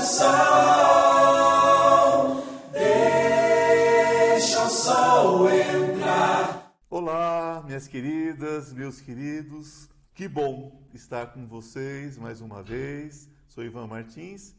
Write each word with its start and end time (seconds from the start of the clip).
sol, 0.00 0.32
deixa 2.72 4.64
o 4.64 4.70
sol 4.70 5.50
entrar. 5.50 6.72
Olá, 6.88 7.62
minhas 7.66 7.86
queridas, 7.86 8.72
meus 8.72 9.00
queridos. 9.00 9.90
Que 10.14 10.26
bom 10.26 10.80
estar 10.94 11.26
com 11.34 11.46
vocês 11.46 12.16
mais 12.16 12.40
uma 12.40 12.62
vez. 12.62 13.28
Sou 13.46 13.62
Ivan 13.62 13.86
Martins. 13.86 14.54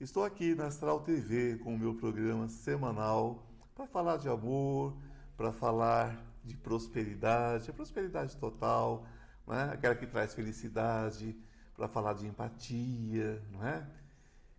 Estou 0.00 0.24
aqui 0.24 0.54
na 0.54 0.66
Astral 0.66 1.00
TV 1.00 1.56
com 1.58 1.74
o 1.74 1.78
meu 1.78 1.94
programa 1.94 2.48
semanal 2.48 3.44
para 3.74 3.86
falar 3.86 4.16
de 4.16 4.28
amor, 4.28 4.96
para 5.36 5.52
falar 5.52 6.24
de 6.44 6.56
prosperidade, 6.56 7.68
a 7.68 7.72
prosperidade 7.72 8.36
total, 8.36 9.04
não 9.46 9.56
é? 9.56 9.72
aquela 9.72 9.96
que 9.96 10.06
traz 10.06 10.34
felicidade, 10.34 11.36
para 11.76 11.88
falar 11.88 12.14
de 12.14 12.26
empatia, 12.26 13.42
não 13.52 13.66
é? 13.66 13.86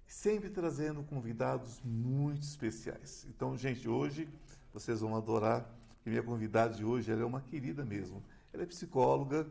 Sempre 0.09 0.49
trazendo 0.49 1.03
convidados 1.03 1.79
muito 1.85 2.41
especiais. 2.41 3.27
Então, 3.29 3.55
gente, 3.55 3.87
hoje 3.87 4.27
vocês 4.73 5.01
vão 5.01 5.15
adorar, 5.15 5.61
porque 5.93 6.09
minha 6.09 6.23
convidada 6.23 6.73
de 6.73 6.83
hoje 6.83 7.11
ela 7.11 7.21
é 7.21 7.25
uma 7.25 7.41
querida 7.41 7.85
mesmo. 7.85 8.23
Ela 8.51 8.63
é 8.63 8.65
psicóloga, 8.65 9.47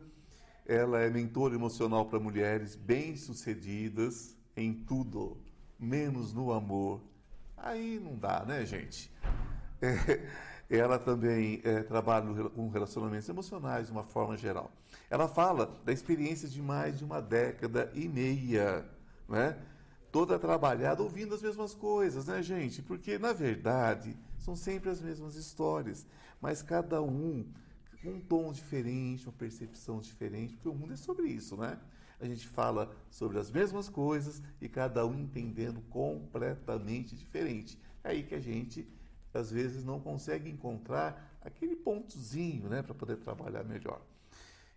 ela 0.65 0.99
é 0.99 1.09
mentora 1.09 1.55
emocional 1.55 2.07
para 2.07 2.19
mulheres 2.19 2.75
bem-sucedidas 2.75 4.35
em 4.53 4.73
tudo, 4.73 5.37
menos 5.79 6.33
no 6.33 6.51
amor. 6.51 7.01
Aí 7.55 7.97
não 7.97 8.17
dá, 8.17 8.43
né, 8.45 8.65
gente? 8.65 9.09
É, 9.81 10.27
ela 10.69 10.99
também 10.99 11.61
é, 11.63 11.83
trabalha 11.83 12.49
com 12.49 12.67
relacionamentos 12.67 13.29
emocionais 13.29 13.87
de 13.87 13.93
uma 13.93 14.03
forma 14.03 14.37
geral. 14.37 14.69
Ela 15.09 15.29
fala 15.29 15.73
da 15.85 15.93
experiência 15.93 16.49
de 16.49 16.61
mais 16.61 16.97
de 16.99 17.05
uma 17.05 17.21
década 17.21 17.89
e 17.95 18.09
meia, 18.09 18.85
né? 19.27 19.57
Toda 20.11 20.39
trabalhada 20.39 21.03
ouvindo 21.03 21.35
as 21.35 21.41
mesmas 21.41 21.73
coisas, 21.73 22.27
né, 22.27 22.41
gente? 22.41 22.81
Porque, 22.81 23.17
na 23.17 23.33
verdade, 23.33 24.17
são 24.37 24.55
sempre 24.55 24.89
as 24.89 25.01
mesmas 25.01 25.35
histórias, 25.35 26.05
mas 26.41 26.61
cada 26.61 27.01
um 27.01 27.45
com 28.01 28.09
um 28.11 28.21
tom 28.21 28.51
diferente, 28.51 29.25
uma 29.25 29.33
percepção 29.33 29.99
diferente, 29.99 30.53
porque 30.53 30.69
o 30.69 30.73
mundo 30.73 30.93
é 30.93 30.97
sobre 30.97 31.27
isso, 31.27 31.57
né? 31.57 31.77
A 32.19 32.25
gente 32.25 32.47
fala 32.47 32.93
sobre 33.09 33.39
as 33.39 33.49
mesmas 33.49 33.87
coisas 33.87 34.41
e 34.59 34.67
cada 34.67 35.05
um 35.05 35.17
entendendo 35.17 35.81
completamente 35.89 37.15
diferente. 37.15 37.77
É 38.03 38.09
aí 38.09 38.23
que 38.23 38.35
a 38.35 38.39
gente 38.39 38.87
às 39.33 39.51
vezes 39.51 39.83
não 39.83 39.99
consegue 39.99 40.49
encontrar 40.49 41.37
aquele 41.41 41.75
pontozinho 41.75 42.67
né, 42.67 42.81
para 42.81 42.93
poder 42.93 43.17
trabalhar 43.17 43.63
melhor. 43.63 44.01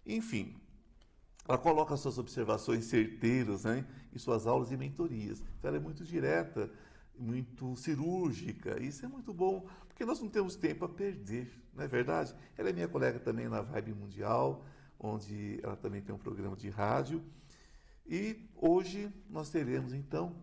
Enfim, 0.06 0.54
ela 1.46 1.58
coloca 1.58 1.96
suas 1.96 2.18
observações 2.18 2.84
certeiras 2.84 3.64
né, 3.64 3.84
em 4.14 4.18
suas 4.18 4.46
aulas 4.46 4.70
e 4.70 4.76
mentorias. 4.76 5.42
Então, 5.58 5.68
ela 5.68 5.76
é 5.76 5.80
muito 5.80 6.04
direta, 6.04 6.70
muito 7.18 7.76
cirúrgica. 7.76 8.80
Isso 8.80 9.04
é 9.04 9.08
muito 9.08 9.32
bom, 9.32 9.66
porque 9.88 10.04
nós 10.04 10.20
não 10.20 10.28
temos 10.28 10.54
tempo 10.56 10.84
a 10.84 10.88
perder, 10.88 11.52
não 11.74 11.84
é 11.84 11.88
verdade? 11.88 12.34
Ela 12.56 12.70
é 12.70 12.72
minha 12.72 12.88
colega 12.88 13.18
também 13.18 13.48
na 13.48 13.60
Vibe 13.60 13.94
Mundial, 13.94 14.64
onde 14.98 15.58
ela 15.62 15.76
também 15.76 16.00
tem 16.00 16.14
um 16.14 16.18
programa 16.18 16.56
de 16.56 16.70
rádio. 16.70 17.22
E 18.06 18.48
hoje 18.56 19.12
nós 19.28 19.50
teremos, 19.50 19.92
então, 19.92 20.36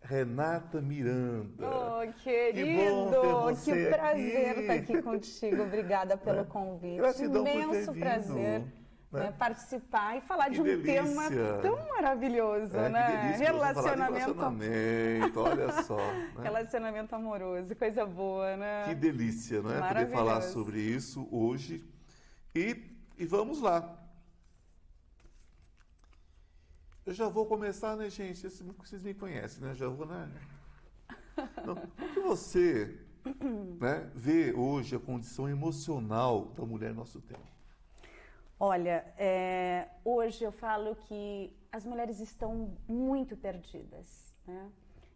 Renata 0.00 0.80
Miranda. 0.80 1.66
Oh, 1.66 2.12
querido! 2.22 3.56
Que, 3.64 3.72
que 3.72 3.86
prazer 3.88 4.50
aqui. 4.50 4.60
estar 4.60 4.74
aqui 4.74 5.02
contigo. 5.02 5.62
Obrigada 5.62 6.16
pelo 6.16 6.44
convite. 6.46 6.96
Gratidão 6.96 7.46
Imenso 7.46 7.92
prazer. 7.92 8.64
Vindo. 9.10 9.22
Né? 9.22 9.32
participar 9.32 10.18
e 10.18 10.20
falar 10.20 10.46
que 10.46 10.52
de 10.52 10.60
um 10.60 10.64
delícia. 10.64 11.02
tema 11.02 11.30
tão 11.62 11.88
maravilhoso, 11.88 12.76
é, 12.76 12.88
né? 12.90 13.36
Relacionamento. 13.38 14.14
relacionamento, 14.14 15.40
olha 15.40 15.82
só. 15.82 15.96
Né? 16.38 16.42
Relacionamento 16.42 17.14
amoroso, 17.14 17.74
coisa 17.74 18.04
boa, 18.04 18.56
né? 18.56 18.84
Que 18.86 18.94
delícia, 18.94 19.62
não 19.62 19.70
é? 19.70 19.88
Poder 19.88 20.10
falar 20.10 20.42
sobre 20.42 20.80
isso 20.80 21.26
hoje. 21.30 21.82
E, 22.54 22.84
e 23.16 23.24
vamos 23.24 23.60
lá. 23.60 23.98
Eu 27.06 27.14
já 27.14 27.28
vou 27.28 27.46
começar, 27.46 27.96
né, 27.96 28.10
gente? 28.10 28.42
Vocês 28.42 29.02
me 29.02 29.14
conhecem, 29.14 29.62
né? 29.62 29.74
Já 29.74 29.88
vou, 29.88 30.06
né? 30.06 30.30
Não, 31.64 31.74
como 31.74 32.12
que 32.12 32.20
você 32.20 32.98
né, 33.80 34.10
vê 34.14 34.52
hoje 34.52 34.96
a 34.96 34.98
condição 34.98 35.48
emocional 35.48 36.52
da 36.56 36.66
mulher 36.66 36.90
no 36.90 36.96
nosso 36.96 37.20
tempo? 37.22 37.57
Olha, 38.60 39.04
é, 39.16 39.86
hoje 40.04 40.42
eu 40.42 40.50
falo 40.50 40.96
que 40.96 41.56
as 41.70 41.86
mulheres 41.86 42.18
estão 42.18 42.76
muito 42.88 43.36
perdidas. 43.36 44.34
Né? 44.44 44.72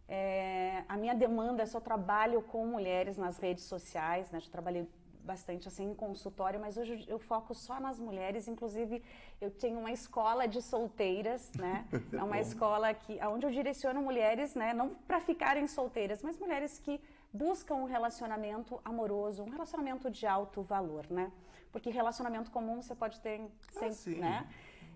É, 0.07 0.83
a 0.87 0.95
minha 0.95 1.13
demanda 1.13 1.61
é 1.61 1.65
só 1.65 1.81
trabalho 1.81 2.41
com 2.41 2.65
mulheres 2.65 3.17
nas 3.17 3.37
redes 3.37 3.65
sociais, 3.65 4.31
né? 4.31 4.39
Já 4.39 4.49
trabalhei 4.49 4.87
bastante 5.23 5.67
assim 5.67 5.89
em 5.89 5.93
consultório, 5.93 6.59
mas 6.59 6.77
hoje 6.77 7.05
eu 7.07 7.19
foco 7.19 7.53
só 7.53 7.81
nas 7.81 7.99
mulheres. 7.99 8.47
Inclusive, 8.47 9.03
eu 9.41 9.51
tenho 9.51 9.77
uma 9.79 9.91
escola 9.91 10.47
de 10.47 10.61
solteiras, 10.61 11.51
né? 11.53 11.85
É 12.13 12.23
uma 12.23 12.39
escola 12.39 12.93
que, 12.93 13.19
onde 13.25 13.45
eu 13.45 13.51
direciono 13.51 14.01
mulheres, 14.01 14.55
né? 14.55 14.73
Não 14.73 14.89
para 15.07 15.19
ficarem 15.19 15.67
solteiras, 15.67 16.23
mas 16.23 16.37
mulheres 16.37 16.79
que 16.79 17.01
buscam 17.33 17.75
um 17.75 17.85
relacionamento 17.85 18.79
amoroso, 18.85 19.43
um 19.43 19.49
relacionamento 19.49 20.09
de 20.09 20.27
alto 20.27 20.61
valor, 20.61 21.05
né? 21.09 21.31
Porque 21.71 21.89
relacionamento 21.89 22.51
comum 22.51 22.81
você 22.81 22.93
pode 22.93 23.19
ter 23.19 23.41
Ah, 23.41 23.91
sempre, 23.91 24.21
né? 24.21 24.47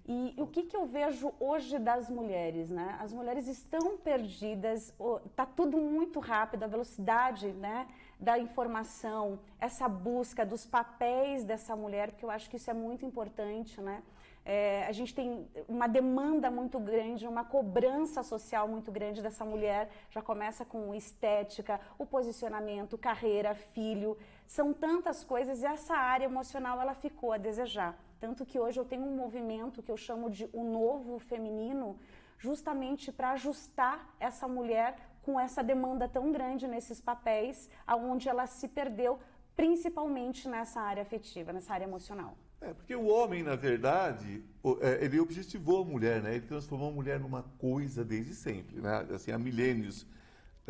E 0.09 0.33
o 0.37 0.47
que, 0.47 0.63
que 0.63 0.77
eu 0.77 0.85
vejo 0.85 1.33
hoje 1.37 1.77
das 1.77 2.09
mulheres, 2.09 2.69
né? 2.69 2.97
As 3.01 3.11
mulheres 3.11 3.45
estão 3.47 3.97
perdidas, 3.97 4.93
tá 5.35 5.45
tudo 5.45 5.75
muito 5.77 6.21
rápido, 6.21 6.63
a 6.63 6.67
velocidade, 6.67 7.51
né? 7.51 7.87
Da 8.17 8.39
informação, 8.39 9.37
essa 9.59 9.89
busca 9.89 10.45
dos 10.45 10.65
papéis 10.65 11.43
dessa 11.43 11.75
mulher, 11.75 12.11
porque 12.11 12.23
eu 12.23 12.31
acho 12.31 12.49
que 12.49 12.55
isso 12.55 12.69
é 12.69 12.73
muito 12.73 13.05
importante, 13.05 13.81
né? 13.81 14.01
É, 14.49 14.85
a 14.87 14.93
gente 14.93 15.13
tem 15.13 15.45
uma 15.67 15.87
demanda 15.87 16.49
muito 16.49 16.79
grande, 16.79 17.27
uma 17.27 17.43
cobrança 17.43 18.23
social 18.23 18.65
muito 18.65 18.89
grande 18.89 19.21
dessa 19.21 19.43
mulher. 19.43 19.89
Já 20.09 20.21
começa 20.21 20.63
com 20.63 20.95
estética, 20.95 21.81
o 21.99 22.05
posicionamento, 22.05 22.97
carreira, 22.97 23.53
filho. 23.53 24.17
São 24.47 24.71
tantas 24.73 25.21
coisas 25.25 25.61
e 25.61 25.65
essa 25.65 25.97
área 25.97 26.23
emocional 26.23 26.79
ela 26.79 26.93
ficou 26.93 27.33
a 27.33 27.37
desejar. 27.37 27.99
Tanto 28.21 28.45
que 28.45 28.57
hoje 28.57 28.79
eu 28.79 28.85
tenho 28.85 29.03
um 29.03 29.17
movimento 29.17 29.83
que 29.83 29.91
eu 29.91 29.97
chamo 29.97 30.29
de 30.29 30.49
o 30.53 30.63
novo 30.63 31.19
feminino, 31.19 31.99
justamente 32.37 33.11
para 33.11 33.31
ajustar 33.31 34.15
essa 34.17 34.47
mulher 34.47 34.95
com 35.23 35.37
essa 35.37 35.61
demanda 35.61 36.07
tão 36.07 36.31
grande 36.31 36.69
nesses 36.69 37.01
papéis, 37.01 37.69
aonde 37.85 38.29
ela 38.29 38.47
se 38.47 38.69
perdeu, 38.69 39.19
principalmente 39.57 40.47
nessa 40.47 40.79
área 40.79 41.03
afetiva, 41.03 41.51
nessa 41.51 41.73
área 41.73 41.83
emocional. 41.83 42.37
É, 42.59 42.73
porque 42.73 42.95
o 42.95 43.05
homem, 43.05 43.43
na 43.43 43.55
verdade, 43.55 44.43
é, 44.81 45.05
ele 45.05 45.19
objetivou 45.19 45.83
a 45.83 45.85
mulher, 45.85 46.21
né? 46.21 46.35
Ele 46.35 46.45
transformou 46.45 46.89
a 46.89 46.91
mulher 46.91 47.19
numa 47.19 47.43
coisa 47.59 48.03
desde 48.03 48.33
sempre, 48.33 48.81
né? 48.81 49.05
Assim, 49.13 49.31
há 49.31 49.37
milênios. 49.37 50.05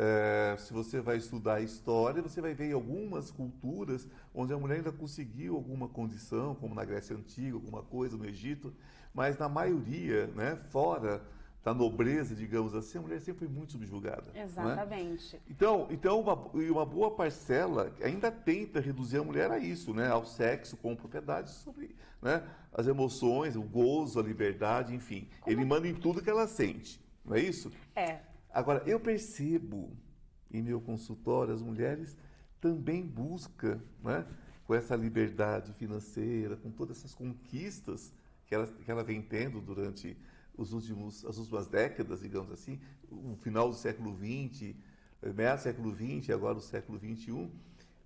É, 0.00 0.54
se 0.58 0.72
você 0.72 1.00
vai 1.00 1.16
estudar 1.16 1.54
a 1.54 1.60
história, 1.60 2.22
você 2.22 2.40
vai 2.40 2.54
ver 2.54 2.72
algumas 2.72 3.32
culturas 3.32 4.06
onde 4.32 4.52
a 4.52 4.58
mulher 4.58 4.76
ainda 4.76 4.92
conseguiu 4.92 5.56
alguma 5.56 5.88
condição, 5.88 6.54
como 6.54 6.72
na 6.74 6.84
Grécia 6.84 7.16
Antiga, 7.16 7.54
alguma 7.56 7.82
coisa 7.82 8.16
no 8.16 8.24
Egito, 8.24 8.72
mas 9.12 9.36
na 9.38 9.48
maioria, 9.48 10.28
né, 10.28 10.54
fora 10.70 11.20
da 11.68 11.74
nobreza, 11.74 12.34
digamos 12.34 12.74
assim, 12.74 12.96
a 12.96 13.02
mulher 13.02 13.20
sempre 13.20 13.46
foi 13.46 13.48
muito 13.48 13.72
subjugada. 13.72 14.32
Exatamente. 14.34 15.36
Né? 15.36 15.42
Então, 15.50 15.86
então 15.90 16.18
uma, 16.18 16.34
uma 16.34 16.86
boa 16.86 17.10
parcela 17.10 17.92
ainda 18.02 18.30
tenta 18.30 18.80
reduzir 18.80 19.18
a 19.18 19.22
mulher 19.22 19.50
a 19.50 19.58
isso, 19.58 19.92
né? 19.92 20.08
ao 20.08 20.24
sexo 20.24 20.78
com 20.78 20.96
propriedade 20.96 21.50
sobre 21.50 21.94
né? 22.22 22.42
as 22.72 22.86
emoções, 22.86 23.54
o 23.54 23.62
gozo, 23.62 24.18
a 24.18 24.22
liberdade, 24.22 24.94
enfim. 24.94 25.28
Como... 25.40 25.54
Ele 25.54 25.64
manda 25.64 25.86
em 25.86 25.94
tudo 25.94 26.22
que 26.22 26.30
ela 26.30 26.46
sente, 26.46 26.98
não 27.22 27.36
é 27.36 27.40
isso? 27.40 27.70
É. 27.94 28.20
Agora, 28.50 28.82
eu 28.86 28.98
percebo 28.98 29.94
em 30.50 30.62
meu 30.62 30.80
consultório 30.80 31.52
as 31.52 31.60
mulheres 31.60 32.16
também 32.62 33.02
buscam, 33.04 33.78
né? 34.02 34.26
com 34.66 34.74
essa 34.74 34.96
liberdade 34.96 35.72
financeira, 35.74 36.56
com 36.56 36.70
todas 36.70 36.98
essas 36.98 37.14
conquistas 37.14 38.12
que 38.46 38.54
ela, 38.54 38.66
que 38.66 38.90
ela 38.90 39.04
vem 39.04 39.20
tendo 39.20 39.60
durante 39.60 40.16
os 40.58 40.72
últimos, 40.72 41.24
as 41.24 41.38
últimas 41.38 41.68
décadas, 41.68 42.20
digamos 42.20 42.50
assim, 42.50 42.80
o 43.10 43.36
final 43.36 43.70
do 43.70 43.76
século 43.76 44.14
XX, 44.14 44.74
meio 45.22 45.54
do 45.54 45.60
século 45.60 45.94
XX 45.94 46.30
agora 46.30 46.58
o 46.58 46.60
século 46.60 46.98
XXI, 46.98 47.50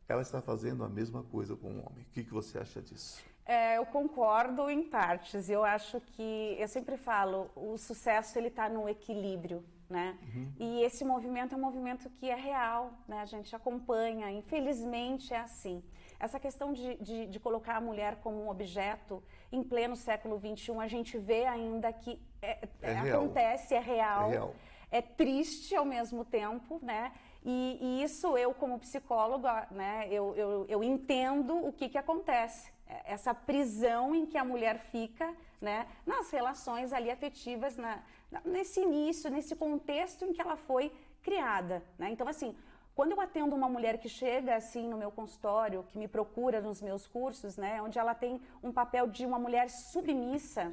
ela 0.09 0.23
está 0.23 0.41
fazendo 0.43 0.85
a 0.85 0.89
mesma 0.89 1.23
coisa 1.23 1.57
com 1.57 1.69
o 1.69 1.87
homem. 1.87 2.05
O 2.05 2.13
que, 2.13 2.23
que 2.23 2.33
você 2.33 2.59
acha 2.59 2.83
disso? 2.83 3.23
É, 3.45 3.79
eu 3.79 3.87
concordo 3.87 4.71
em 4.71 4.83
partes. 4.85 5.49
Eu 5.49 5.65
acho 5.65 6.01
que, 6.01 6.57
eu 6.59 6.69
sempre 6.69 6.97
falo, 6.97 7.51
o 7.57 7.77
sucesso 7.77 8.39
ele 8.39 8.49
está 8.49 8.69
no 8.69 8.89
equilíbrio, 8.89 9.65
né? 9.89 10.17
Uhum. 10.23 10.53
E 10.61 10.83
esse 10.83 11.05
movimento 11.05 11.55
é 11.55 11.59
um 11.59 11.61
movimento 11.61 12.09
que 12.11 12.29
é 12.31 12.37
real, 12.37 12.93
né? 13.09 13.21
A 13.21 13.25
gente 13.25 13.55
acompanha, 13.57 14.31
infelizmente 14.31 15.33
é 15.33 15.39
assim. 15.39 15.83
Essa 16.21 16.39
questão 16.39 16.73
de, 16.73 16.95
de, 16.97 17.27
de 17.27 17.41
colocar 17.41 17.77
a 17.77 17.81
mulher 17.81 18.17
como 18.23 18.45
um 18.45 18.49
objeto, 18.49 19.23
em 19.51 19.63
pleno 19.63 19.97
século 19.97 20.39
XXI, 20.39 20.73
a 20.79 20.87
gente 20.87 21.19
vê 21.19 21.47
ainda 21.47 21.93
que 21.93 22.21
é, 22.43 22.59
é 22.83 23.13
acontece, 23.13 23.75
é 23.75 23.79
real. 23.81 24.29
É 24.29 24.31
real. 24.33 24.55
é 24.91 25.01
triste 25.01 25.75
ao 25.75 25.85
mesmo 25.85 26.25
tempo, 26.25 26.81
né? 26.83 27.13
E, 27.45 27.79
e 27.81 28.03
isso 28.03 28.37
eu, 28.37 28.53
como 28.55 28.79
psicóloga, 28.79 29.67
né, 29.71 30.07
eu, 30.11 30.35
eu, 30.37 30.67
eu 30.69 30.85
entendo 30.85 31.57
o 31.57 31.73
que, 31.73 31.89
que 31.89 31.99
acontece. 31.99 32.71
É, 32.87 33.13
essa 33.13 33.35
prisão 33.35 34.15
em 34.15 34.27
que 34.27 34.39
a 34.39 34.45
mulher 34.45 34.79
fica 34.91 35.35
né, 35.61 35.87
nas 36.07 36.31
relações 36.31 36.93
ali 36.93 37.11
afetivas, 37.11 37.77
na, 37.77 38.01
nesse 38.45 38.81
início, 38.81 39.31
nesse 39.31 39.57
contexto 39.57 40.25
em 40.25 40.33
que 40.33 40.41
ela 40.41 40.57
foi 40.57 40.93
criada. 41.23 41.83
Né? 41.99 42.11
Então, 42.11 42.29
assim, 42.29 42.55
quando 42.95 43.13
eu 43.13 43.21
atendo 43.21 43.57
uma 43.57 43.69
mulher 43.69 43.99
que 43.99 44.09
chega 44.09 44.55
assim 44.55 44.89
no 44.89 44.97
meu 44.97 45.11
consultório, 45.11 45.85
que 45.89 45.99
me 45.99 46.07
procura 46.07 46.61
nos 46.61 46.81
meus 46.81 47.07
cursos, 47.09 47.57
né, 47.57 47.83
onde 47.83 47.99
ela 47.99 48.15
tem 48.15 48.41
um 48.63 48.71
papel 48.71 49.09
de 49.09 49.27
uma 49.27 49.39
mulher 49.39 49.69
submissa 49.69 50.73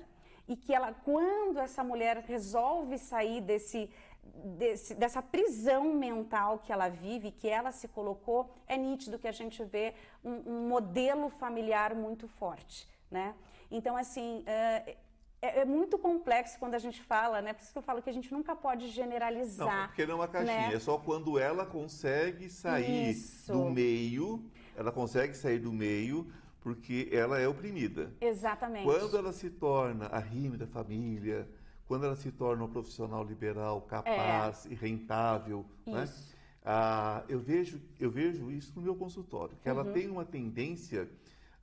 e 0.49 0.55
que 0.55 0.73
ela, 0.73 0.91
quando 0.91 1.59
essa 1.59 1.83
mulher 1.83 2.17
resolve 2.27 2.97
sair 2.97 3.39
desse, 3.39 3.87
desse, 4.57 4.95
dessa 4.95 5.21
prisão 5.21 5.93
mental 5.93 6.57
que 6.57 6.73
ela 6.73 6.89
vive, 6.89 7.29
que 7.29 7.47
ela 7.47 7.71
se 7.71 7.87
colocou, 7.87 8.49
é 8.67 8.75
nítido 8.75 9.19
que 9.19 9.27
a 9.27 9.31
gente 9.31 9.63
vê 9.63 9.93
um, 10.25 10.41
um 10.47 10.67
modelo 10.67 11.29
familiar 11.29 11.93
muito 11.93 12.27
forte, 12.27 12.89
né? 13.11 13.35
Então, 13.69 13.95
assim, 13.95 14.39
uh, 14.39 14.97
é, 15.39 15.59
é, 15.61 15.65
muito 15.65 15.99
complexo 15.99 16.57
quando 16.57 16.73
a 16.73 16.79
gente 16.79 16.99
fala, 16.99 17.43
né? 17.43 17.53
Por 17.53 17.61
isso 17.61 17.71
que 17.71 17.77
eu 17.77 17.83
falo 17.83 18.01
que 18.01 18.09
a 18.09 18.13
gente 18.13 18.33
nunca 18.33 18.55
pode 18.55 18.89
generalizar. 18.89 19.81
Não, 19.81 19.87
porque 19.87 20.05
não 20.07 20.13
é 20.13 20.15
uma 20.15 20.27
caixinha, 20.27 20.69
né? 20.69 20.73
é 20.73 20.79
só 20.79 20.97
quando 20.97 21.37
ela 21.37 21.63
consegue 21.63 22.49
sair 22.49 23.11
Isso. 23.11 23.51
do 23.53 23.65
meio, 23.69 24.43
ela 24.75 24.91
consegue 24.91 25.35
sair 25.35 25.59
do 25.59 25.71
meio 25.71 26.27
porque 26.61 27.09
ela 27.11 27.39
é 27.39 27.47
oprimida. 27.47 28.11
Exatamente. 28.19 28.85
Quando 28.85 29.17
ela 29.17 29.31
se 29.31 29.49
torna 29.49 30.07
a 30.07 30.19
rime 30.19 30.57
da 30.57 30.67
família, 30.67 31.47
quando 31.87 32.05
ela 32.05 32.15
se 32.15 32.31
torna 32.31 32.63
um 32.63 32.69
profissional 32.69 33.23
liberal, 33.23 33.81
capaz 33.81 34.65
é. 34.65 34.69
e 34.69 34.75
rentável, 34.75 35.65
né? 35.85 36.03
Isso. 36.03 36.29
né? 36.29 36.39
Ah, 36.63 37.23
eu, 37.29 37.39
vejo, 37.39 37.81
eu 37.99 38.11
vejo 38.11 38.51
isso 38.51 38.73
no 38.75 38.81
meu 38.81 38.95
consultório, 38.95 39.57
que 39.61 39.69
uhum. 39.69 39.79
ela 39.79 39.91
tem 39.91 40.09
uma 40.09 40.25
tendência 40.25 41.09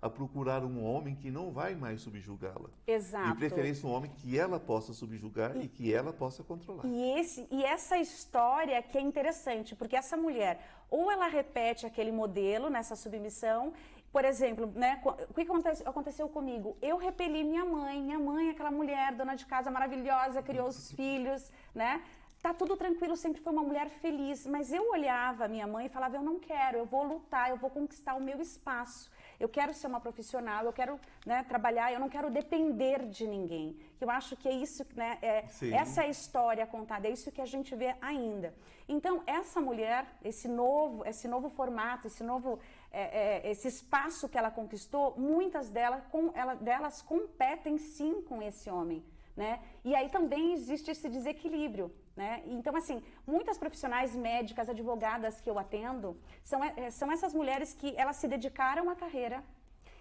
a 0.00 0.10
procurar 0.10 0.64
um 0.64 0.84
homem 0.84 1.14
que 1.14 1.30
não 1.30 1.50
vai 1.50 1.74
mais 1.74 2.02
subjugá-la. 2.02 2.70
Exato. 2.86 3.30
De 3.30 3.36
preferência 3.36 3.88
um 3.88 3.92
homem 3.92 4.10
que 4.10 4.38
ela 4.38 4.60
possa 4.60 4.92
subjugar 4.92 5.56
e, 5.56 5.64
e, 5.64 5.68
que 5.68 5.92
ela 5.92 6.12
possa 6.12 6.42
controlar. 6.44 6.84
E, 6.86 7.18
esse, 7.18 7.46
e 7.50 7.64
essa 7.64 7.96
história 7.98 8.82
que 8.82 8.98
é 8.98 9.00
interessante, 9.00 9.74
porque 9.74 9.96
essa 9.96 10.16
mulher, 10.16 10.60
ou 10.90 11.10
ela 11.10 11.28
repete 11.28 11.86
aquele 11.86 12.12
modelo 12.12 12.68
nessa 12.68 12.94
submissão, 12.94 13.72
por 14.16 14.24
exemplo, 14.24 14.72
né, 14.74 14.98
o 15.28 15.34
que 15.34 15.46
aconteceu, 15.84 16.26
comigo? 16.26 16.74
Eu 16.80 16.96
repeli 16.96 17.44
minha 17.44 17.66
mãe, 17.66 18.00
minha 18.00 18.18
mãe, 18.18 18.48
aquela 18.48 18.70
mulher, 18.70 19.12
dona 19.12 19.34
de 19.34 19.44
casa 19.44 19.70
maravilhosa, 19.70 20.42
criou 20.42 20.68
os 20.68 20.90
filhos, 20.92 21.52
né? 21.74 22.02
Tá 22.40 22.54
tudo 22.54 22.78
tranquilo, 22.78 23.14
sempre 23.14 23.42
foi 23.42 23.52
uma 23.52 23.62
mulher 23.62 23.90
feliz, 23.90 24.46
mas 24.46 24.72
eu 24.72 24.90
olhava 24.90 25.46
minha 25.46 25.66
mãe 25.66 25.84
e 25.84 25.90
falava: 25.90 26.16
eu 26.16 26.22
não 26.22 26.38
quero, 26.40 26.78
eu 26.78 26.86
vou 26.86 27.04
lutar, 27.04 27.50
eu 27.50 27.58
vou 27.58 27.68
conquistar 27.68 28.14
o 28.14 28.20
meu 28.22 28.40
espaço 28.40 29.10
eu 29.38 29.48
quero 29.48 29.72
ser 29.74 29.86
uma 29.86 30.00
profissional, 30.00 30.64
eu 30.64 30.72
quero 30.72 30.98
né, 31.24 31.44
trabalhar, 31.44 31.92
eu 31.92 32.00
não 32.00 32.08
quero 32.08 32.30
depender 32.30 33.06
de 33.06 33.26
ninguém. 33.26 33.76
Eu 34.00 34.10
acho 34.10 34.36
que 34.36 34.48
é 34.48 34.52
isso, 34.52 34.84
né, 34.94 35.18
é, 35.22 35.44
essa 35.72 36.02
é 36.02 36.06
a 36.06 36.08
história 36.08 36.66
contada, 36.66 37.06
é 37.06 37.10
isso 37.10 37.30
que 37.30 37.40
a 37.40 37.46
gente 37.46 37.74
vê 37.74 37.94
ainda. 38.00 38.54
Então, 38.88 39.22
essa 39.26 39.60
mulher, 39.60 40.06
esse 40.24 40.48
novo, 40.48 41.04
esse 41.04 41.26
novo 41.26 41.50
formato, 41.50 42.06
esse 42.06 42.22
novo, 42.22 42.58
é, 43.02 43.42
é, 43.46 43.50
esse 43.50 43.68
espaço 43.68 44.28
que 44.28 44.38
ela 44.38 44.50
conquistou, 44.50 45.14
muitas 45.18 45.68
delas, 45.68 46.02
com, 46.12 46.30
ela, 46.34 46.54
delas 46.54 47.02
competem 47.02 47.76
sim 47.76 48.22
com 48.22 48.40
esse 48.40 48.70
homem. 48.70 49.04
Né? 49.36 49.60
E 49.84 49.94
aí 49.94 50.08
também 50.08 50.54
existe 50.54 50.90
esse 50.90 51.08
desequilíbrio. 51.16 51.94
Né? 52.16 52.42
Então, 52.46 52.74
assim, 52.74 53.02
muitas 53.26 53.58
profissionais 53.58 54.16
médicas, 54.16 54.70
advogadas 54.70 55.40
que 55.42 55.50
eu 55.50 55.58
atendo, 55.58 56.18
são, 56.42 56.64
é, 56.64 56.90
são 56.90 57.12
essas 57.12 57.34
mulheres 57.34 57.74
que 57.74 57.94
elas 57.98 58.16
se 58.16 58.26
dedicaram 58.26 58.88
à 58.88 58.96
carreira 58.96 59.44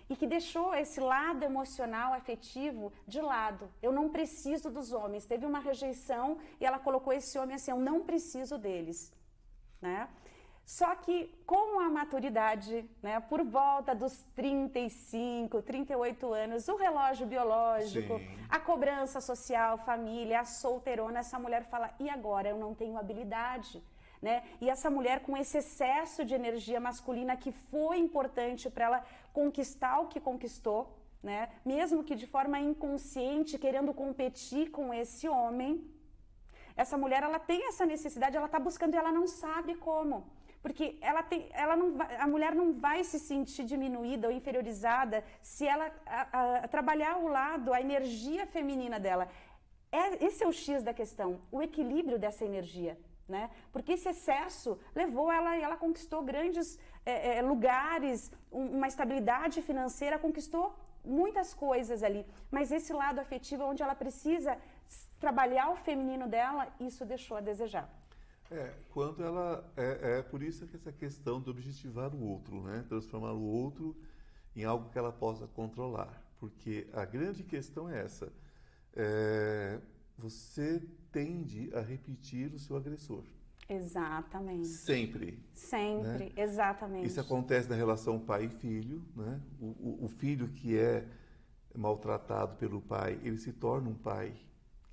e 0.10 0.16
que 0.16 0.26
deixou 0.26 0.74
esse 0.74 1.02
lado 1.02 1.44
emocional, 1.44 2.14
afetivo 2.14 2.94
de 3.06 3.20
lado. 3.20 3.70
Eu 3.82 3.92
não 3.92 4.08
preciso 4.10 4.70
dos 4.70 4.94
homens. 4.94 5.26
Teve 5.26 5.46
uma 5.46 5.60
rejeição 5.60 6.38
e 6.62 6.66
ela 6.66 6.80
colocou 6.80 7.12
esse 7.12 7.38
homem 7.38 7.56
assim, 7.56 7.72
eu 7.72 7.80
não 7.80 8.06
preciso 8.06 8.58
deles. 8.58 9.12
Né? 9.82 10.08
Só 10.66 10.96
que 10.96 11.32
com 11.46 11.80
a 11.80 11.90
maturidade, 11.92 12.90
né, 13.02 13.20
por 13.20 13.44
volta 13.44 13.94
dos 13.94 14.24
35, 14.36 15.62
38 15.62 16.34
anos, 16.34 16.68
o 16.68 16.76
relógio 16.76 17.28
biológico, 17.28 18.18
Sim. 18.18 18.28
a 18.50 18.60
cobrança 18.60 19.22
social, 19.22 19.78
família, 19.78 20.40
a 20.40 20.46
solteirona, 20.46 21.20
essa 21.20 21.38
mulher 21.38 21.66
fala: 21.66 21.92
e 22.00 22.10
agora? 22.10 22.50
Eu 22.50 22.58
não 22.58 22.74
tenho 22.74 22.98
habilidade. 22.98 23.84
Né? 24.20 24.42
E 24.60 24.68
essa 24.68 24.90
mulher 24.90 25.20
com 25.20 25.38
esse 25.38 25.60
excesso 25.60 26.26
de 26.26 26.34
energia 26.34 26.80
masculina 26.80 27.38
que 27.38 27.52
foi 27.52 28.00
importante 28.00 28.68
para 28.68 28.86
ela 28.86 29.06
conquistar 29.32 30.00
o 30.00 30.08
que 30.08 30.20
conquistou, 30.20 30.98
né? 31.22 31.50
mesmo 31.64 32.04
que 32.04 32.16
de 32.16 32.26
forma 32.26 32.60
inconsciente, 32.60 33.60
querendo 33.60 33.94
competir 33.94 34.72
com 34.72 34.92
esse 34.92 35.30
homem, 35.30 35.86
essa 36.76 36.98
mulher 36.98 37.22
ela 37.22 37.38
tem 37.38 37.68
essa 37.68 37.86
necessidade, 37.86 38.36
ela 38.36 38.48
está 38.48 38.58
buscando 38.58 38.96
e 38.96 38.98
ela 38.98 39.12
não 39.12 39.28
sabe 39.28 39.76
como. 39.76 40.26
Porque 40.66 40.98
ela 41.00 41.22
tem, 41.22 41.48
ela 41.54 41.76
não 41.76 41.96
vai, 41.96 42.16
a 42.18 42.26
mulher 42.26 42.56
não 42.56 42.74
vai 42.74 43.04
se 43.04 43.20
sentir 43.20 43.64
diminuída 43.66 44.28
ou 44.28 44.34
inferiorizada 44.34 45.24
se 45.40 45.64
ela 45.74 45.92
a, 46.08 46.22
a, 46.64 46.68
trabalhar 46.68 47.18
o 47.18 47.28
lado, 47.28 47.72
a 47.72 47.80
energia 47.80 48.48
feminina 48.48 49.00
dela. 49.00 49.28
É, 49.92 50.26
esse 50.26 50.44
é 50.44 50.48
o 50.48 50.52
X 50.52 50.82
da 50.82 50.92
questão, 50.92 51.40
o 51.52 51.62
equilíbrio 51.62 52.18
dessa 52.18 52.44
energia. 52.44 52.98
Né? 53.28 53.52
Porque 53.72 53.92
esse 53.94 54.10
excesso 54.10 54.80
levou 54.96 55.32
ela 55.32 55.56
e 55.56 55.62
ela 55.62 55.78
conquistou 55.78 56.24
grandes 56.24 56.80
é, 57.06 57.38
é, 57.38 57.42
lugares, 57.44 58.32
um, 58.52 58.66
uma 58.78 58.88
estabilidade 58.88 59.62
financeira, 59.62 60.18
conquistou 60.18 60.76
muitas 61.04 61.54
coisas 61.54 62.02
ali. 62.02 62.26
Mas 62.50 62.72
esse 62.72 62.92
lado 62.92 63.20
afetivo, 63.20 63.66
onde 63.66 63.84
ela 63.84 63.94
precisa 63.94 64.58
trabalhar 65.20 65.70
o 65.70 65.76
feminino 65.76 66.28
dela, 66.28 66.68
isso 66.80 67.06
deixou 67.06 67.38
a 67.38 67.42
desejar. 67.52 67.88
É, 68.52 68.74
quando 68.92 69.24
ela. 69.24 69.72
É, 69.76 70.20
é 70.20 70.22
por 70.22 70.44
isso 70.44 70.68
que 70.68 70.76
essa 70.76 70.92
questão 70.92 71.42
de 71.42 71.50
objetivar 71.50 72.14
o 72.14 72.24
outro, 72.24 72.62
né? 72.62 72.86
Transformar 72.88 73.34
o 73.34 73.42
outro 73.42 73.96
em 74.56 74.64
algo 74.64 74.90
que 74.90 74.98
ela 74.98 75.12
possa 75.12 75.48
controlar. 75.48 76.22
Porque 76.40 76.88
a 76.94 77.06
grande 77.06 77.44
questão 77.44 77.90
é 77.90 78.02
essa. 78.04 78.32
É, 78.96 79.80
você 80.18 80.82
tende 81.12 81.70
a 81.74 81.82
repetir 81.82 82.54
o 82.54 82.60
seu 82.60 82.78
agressor. 82.78 83.24
Exatamente. 83.68 84.68
Sempre. 84.68 85.44
Sempre, 85.54 86.26
né? 86.26 86.32
exatamente. 86.38 87.08
Isso 87.08 87.20
acontece 87.20 87.68
na 87.68 87.76
relação 87.76 88.20
pai 88.20 88.46
e 88.46 88.50
filho, 88.50 89.04
né? 89.16 89.42
O, 89.60 89.66
o, 89.66 90.06
o, 90.06 90.08
filho 90.08 90.48
que 90.50 90.78
é 90.78 91.08
maltratado 91.74 92.56
pelo 92.58 92.80
pai, 92.80 93.20
ele 93.24 93.38
se 93.38 93.52
torna 93.52 93.90
um 93.90 93.96
pai 93.96 94.36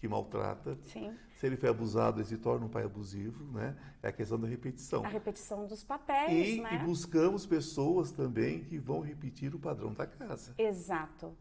que 0.03 0.09
maltrata. 0.09 0.77
Sim. 0.87 1.17
Se 1.37 1.47
ele 1.47 1.57
foi 1.57 1.69
abusado, 1.69 2.19
ele 2.19 2.27
se 2.27 2.37
torna 2.37 2.67
um 2.67 2.69
pai 2.69 2.83
abusivo, 2.83 3.45
né? 3.53 3.77
É 4.03 4.09
a 4.09 4.13
questão 4.13 4.37
da 4.37 4.49
repetição. 4.49 5.05
A 5.05 5.09
repetição 5.09 5.65
dos 5.65 5.85
papéis, 5.85 6.57
e, 6.57 6.61
né? 6.61 6.75
E 6.75 6.79
buscamos 6.85 7.47
pessoas 7.47 8.11
também 8.11 8.65
que 8.65 8.79
vão 8.79 8.99
repetir 8.99 9.55
o 9.55 9.61
padrão 9.61 9.93
da 9.95 10.05
casa. 10.05 10.55
Exato. 10.59 11.33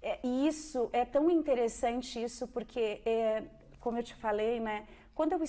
É, 0.00 0.18
e 0.24 0.48
isso 0.48 0.88
é 0.94 1.04
tão 1.04 1.30
interessante 1.30 2.22
isso 2.22 2.48
porque, 2.48 3.02
é, 3.04 3.44
como 3.80 3.98
eu 3.98 4.02
te 4.02 4.14
falei, 4.14 4.60
né? 4.60 4.86
Quando 5.14 5.32
eu 5.32 5.42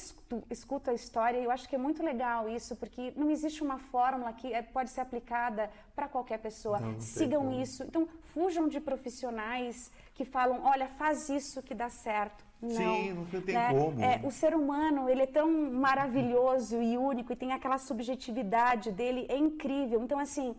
escuto, 0.49 0.89
a 0.89 0.93
história, 0.93 1.37
eu 1.37 1.51
acho 1.51 1.69
que 1.69 1.75
é 1.75 1.79
muito 1.79 2.03
legal 2.03 2.49
isso, 2.49 2.75
porque 2.75 3.13
não 3.15 3.31
existe 3.31 3.63
uma 3.63 3.77
fórmula 3.77 4.33
que 4.33 4.53
é, 4.53 4.61
pode 4.61 4.89
ser 4.89 5.01
aplicada 5.01 5.69
para 5.95 6.09
qualquer 6.09 6.39
pessoa. 6.39 6.79
Não, 6.79 6.91
não 6.93 6.99
Sigam 6.99 7.61
isso. 7.61 7.83
Então, 7.83 8.07
fujam 8.33 8.67
de 8.67 8.81
profissionais 8.81 9.89
que 10.13 10.25
falam, 10.25 10.63
olha, 10.63 10.87
faz 10.89 11.29
isso 11.29 11.61
que 11.61 11.73
dá 11.73 11.89
certo. 11.89 12.46
Não, 12.61 12.71
Sim, 12.71 13.13
não 13.13 13.41
tem 13.41 13.55
né? 13.55 13.69
como. 13.71 14.01
É, 14.01 14.19
o 14.23 14.31
ser 14.31 14.55
humano, 14.55 15.07
ele 15.07 15.21
é 15.21 15.27
tão 15.27 15.71
maravilhoso 15.71 16.81
e 16.81 16.97
único 16.97 17.31
e 17.31 17.35
tem 17.35 17.51
aquela 17.51 17.77
subjetividade 17.77 18.91
dele, 18.91 19.27
é 19.29 19.37
incrível. 19.37 20.01
Então, 20.03 20.17
assim, 20.17 20.55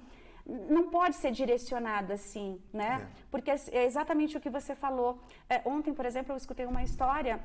não 0.47 0.89
pode 0.89 1.17
ser 1.17 1.33
direcionado 1.33 2.13
assim, 2.13 2.61
né? 2.73 3.03
É. 3.03 3.23
Porque 3.31 3.51
é 3.51 3.85
exatamente 3.85 4.37
o 4.37 4.41
que 4.41 4.49
você 4.49 4.75
falou. 4.75 5.21
É, 5.49 5.61
ontem, 5.65 5.93
por 5.93 6.07
exemplo, 6.07 6.33
eu 6.33 6.37
escutei 6.37 6.67
uma 6.67 6.83
história 6.83 7.41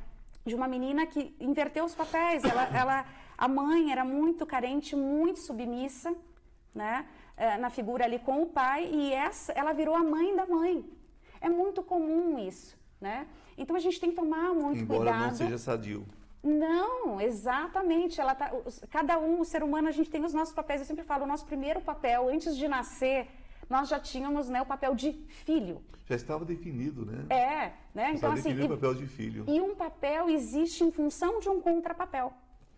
de 0.45 0.53
uma 0.55 0.67
menina 0.67 1.05
que 1.07 1.35
inverteu 1.39 1.83
os 1.85 1.95
papéis. 1.95 2.43
Ela, 2.43 2.65
ela, 2.77 3.05
a 3.37 3.47
mãe 3.47 3.91
era 3.91 4.05
muito 4.05 4.45
carente, 4.45 4.95
muito 4.95 5.39
submissa, 5.39 6.15
né? 6.73 7.07
É, 7.35 7.57
na 7.57 7.71
figura 7.71 8.05
ali 8.05 8.19
com 8.19 8.43
o 8.43 8.45
pai, 8.45 8.85
e 8.85 9.11
essa, 9.11 9.51
ela 9.53 9.73
virou 9.73 9.95
a 9.95 10.03
mãe 10.03 10.35
da 10.35 10.45
mãe. 10.45 10.85
É 11.41 11.49
muito 11.49 11.81
comum 11.81 12.37
isso, 12.37 12.77
né? 13.01 13.27
Então 13.57 13.75
a 13.75 13.79
gente 13.79 13.99
tem 13.99 14.09
que 14.09 14.15
tomar 14.15 14.53
muito 14.53 14.81
Embora 14.81 14.99
cuidado. 14.99 15.17
Embora 15.17 15.31
não 15.31 15.35
seja 15.35 15.57
sadio. 15.57 16.05
Não, 16.43 17.21
exatamente. 17.21 18.19
Ela 18.19 18.35
tá, 18.35 18.51
cada 18.89 19.17
um, 19.17 19.39
o 19.39 19.45
ser 19.45 19.63
humano, 19.63 19.87
a 19.87 19.91
gente 19.91 20.09
tem 20.09 20.23
os 20.23 20.33
nossos 20.33 20.53
papéis. 20.53 20.81
Eu 20.81 20.87
sempre 20.87 21.03
falo, 21.03 21.23
o 21.23 21.27
nosso 21.27 21.45
primeiro 21.45 21.79
papel, 21.79 22.29
antes 22.29 22.57
de 22.57 22.67
nascer, 22.67 23.27
nós 23.69 23.87
já 23.87 23.99
tínhamos 23.99 24.49
né, 24.49 24.61
o 24.61 24.65
papel 24.65 24.93
de 24.93 25.13
filho. 25.45 25.81
Já 26.05 26.15
estava 26.15 26.43
definido, 26.43 27.05
né? 27.05 27.25
É, 27.29 27.71
né? 27.95 28.03
Já 28.03 28.03
então 28.03 28.13
estava 28.15 28.33
assim, 28.33 28.49
definido 28.49 28.73
e, 28.73 28.75
o 28.75 28.77
papel 28.77 28.93
de 28.95 29.07
filho. 29.07 29.45
e 29.47 29.61
um 29.61 29.73
papel 29.73 30.29
existe 30.29 30.83
em 30.83 30.91
função 30.91 31.39
de 31.39 31.47
um 31.47 31.61
contrapapel. 31.61 32.33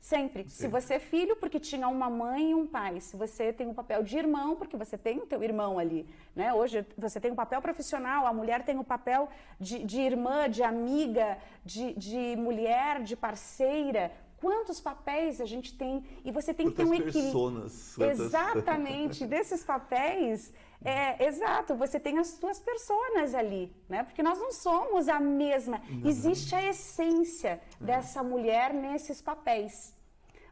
Sempre. 0.05 0.45
Se 0.47 0.67
você 0.67 0.93
é 0.93 0.99
filho, 0.99 1.35
porque 1.35 1.59
tinha 1.59 1.87
uma 1.87 2.11
mãe 2.11 2.51
e 2.51 2.53
um 2.53 2.67
pai. 2.67 3.01
Se 3.01 3.17
você 3.17 3.51
tem 3.51 3.65
um 3.67 3.73
papel 3.73 4.03
de 4.03 4.15
irmão, 4.15 4.55
porque 4.55 4.77
você 4.77 4.99
tem 4.99 5.17
o 5.17 5.25
teu 5.25 5.41
irmão 5.41 5.79
ali. 5.79 6.05
Né? 6.35 6.53
Hoje 6.53 6.85
você 6.95 7.19
tem 7.19 7.31
um 7.31 7.35
papel 7.35 7.59
profissional, 7.59 8.27
a 8.27 8.31
mulher 8.31 8.63
tem 8.63 8.77
o 8.77 8.83
papel 8.83 9.27
de, 9.59 9.83
de 9.83 9.99
irmã, 9.99 10.47
de 10.47 10.61
amiga, 10.61 11.39
de, 11.65 11.93
de 11.93 12.35
mulher, 12.37 13.01
de 13.01 13.15
parceira. 13.15 14.11
Quantos 14.39 14.79
papéis 14.79 15.41
a 15.41 15.45
gente 15.45 15.75
tem? 15.75 16.03
E 16.23 16.29
você 16.29 16.53
tem 16.53 16.69
que 16.69 16.75
ter 16.75 16.83
um 16.83 16.89
Quantas 16.89 17.07
equilíbrio. 17.07 17.23
personas. 17.23 17.95
quantas- 17.95 18.19
Exatamente, 18.19 19.25
desses 19.33 19.63
papéis, 19.63 20.53
é, 20.83 21.25
exato, 21.25 21.75
você 21.75 21.99
tem 21.99 22.19
as 22.19 22.27
suas 22.27 22.59
personas 22.59 23.33
ali, 23.33 23.75
né? 23.87 24.03
Porque 24.03 24.21
nós 24.21 24.37
não 24.37 24.51
somos 24.51 25.07
a 25.07 25.19
mesma. 25.19 25.81
Existe 26.03 26.53
a 26.53 26.63
essência 26.63 27.61
dessa 27.79 28.21
mulher 28.21 28.73
nesses 28.73 29.21
papéis. 29.21 29.95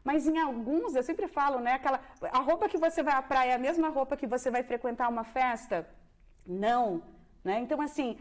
Mas 0.02 0.26
em 0.26 0.38
alguns, 0.38 0.94
eu 0.94 1.02
sempre 1.02 1.28
falo, 1.28 1.60
né? 1.60 1.74
Aquela, 1.74 2.00
a 2.32 2.40
roupa 2.40 2.68
que 2.68 2.76
você 2.76 3.02
vai 3.02 3.14
à 3.14 3.22
praia 3.22 3.52
é 3.52 3.54
a 3.54 3.58
mesma 3.58 3.88
roupa 3.88 4.16
que 4.16 4.26
você 4.26 4.50
vai 4.50 4.62
frequentar 4.62 5.08
uma 5.08 5.24
festa? 5.24 5.88
Não, 6.46 7.02
né? 7.42 7.60
Então, 7.60 7.80
assim, 7.80 8.18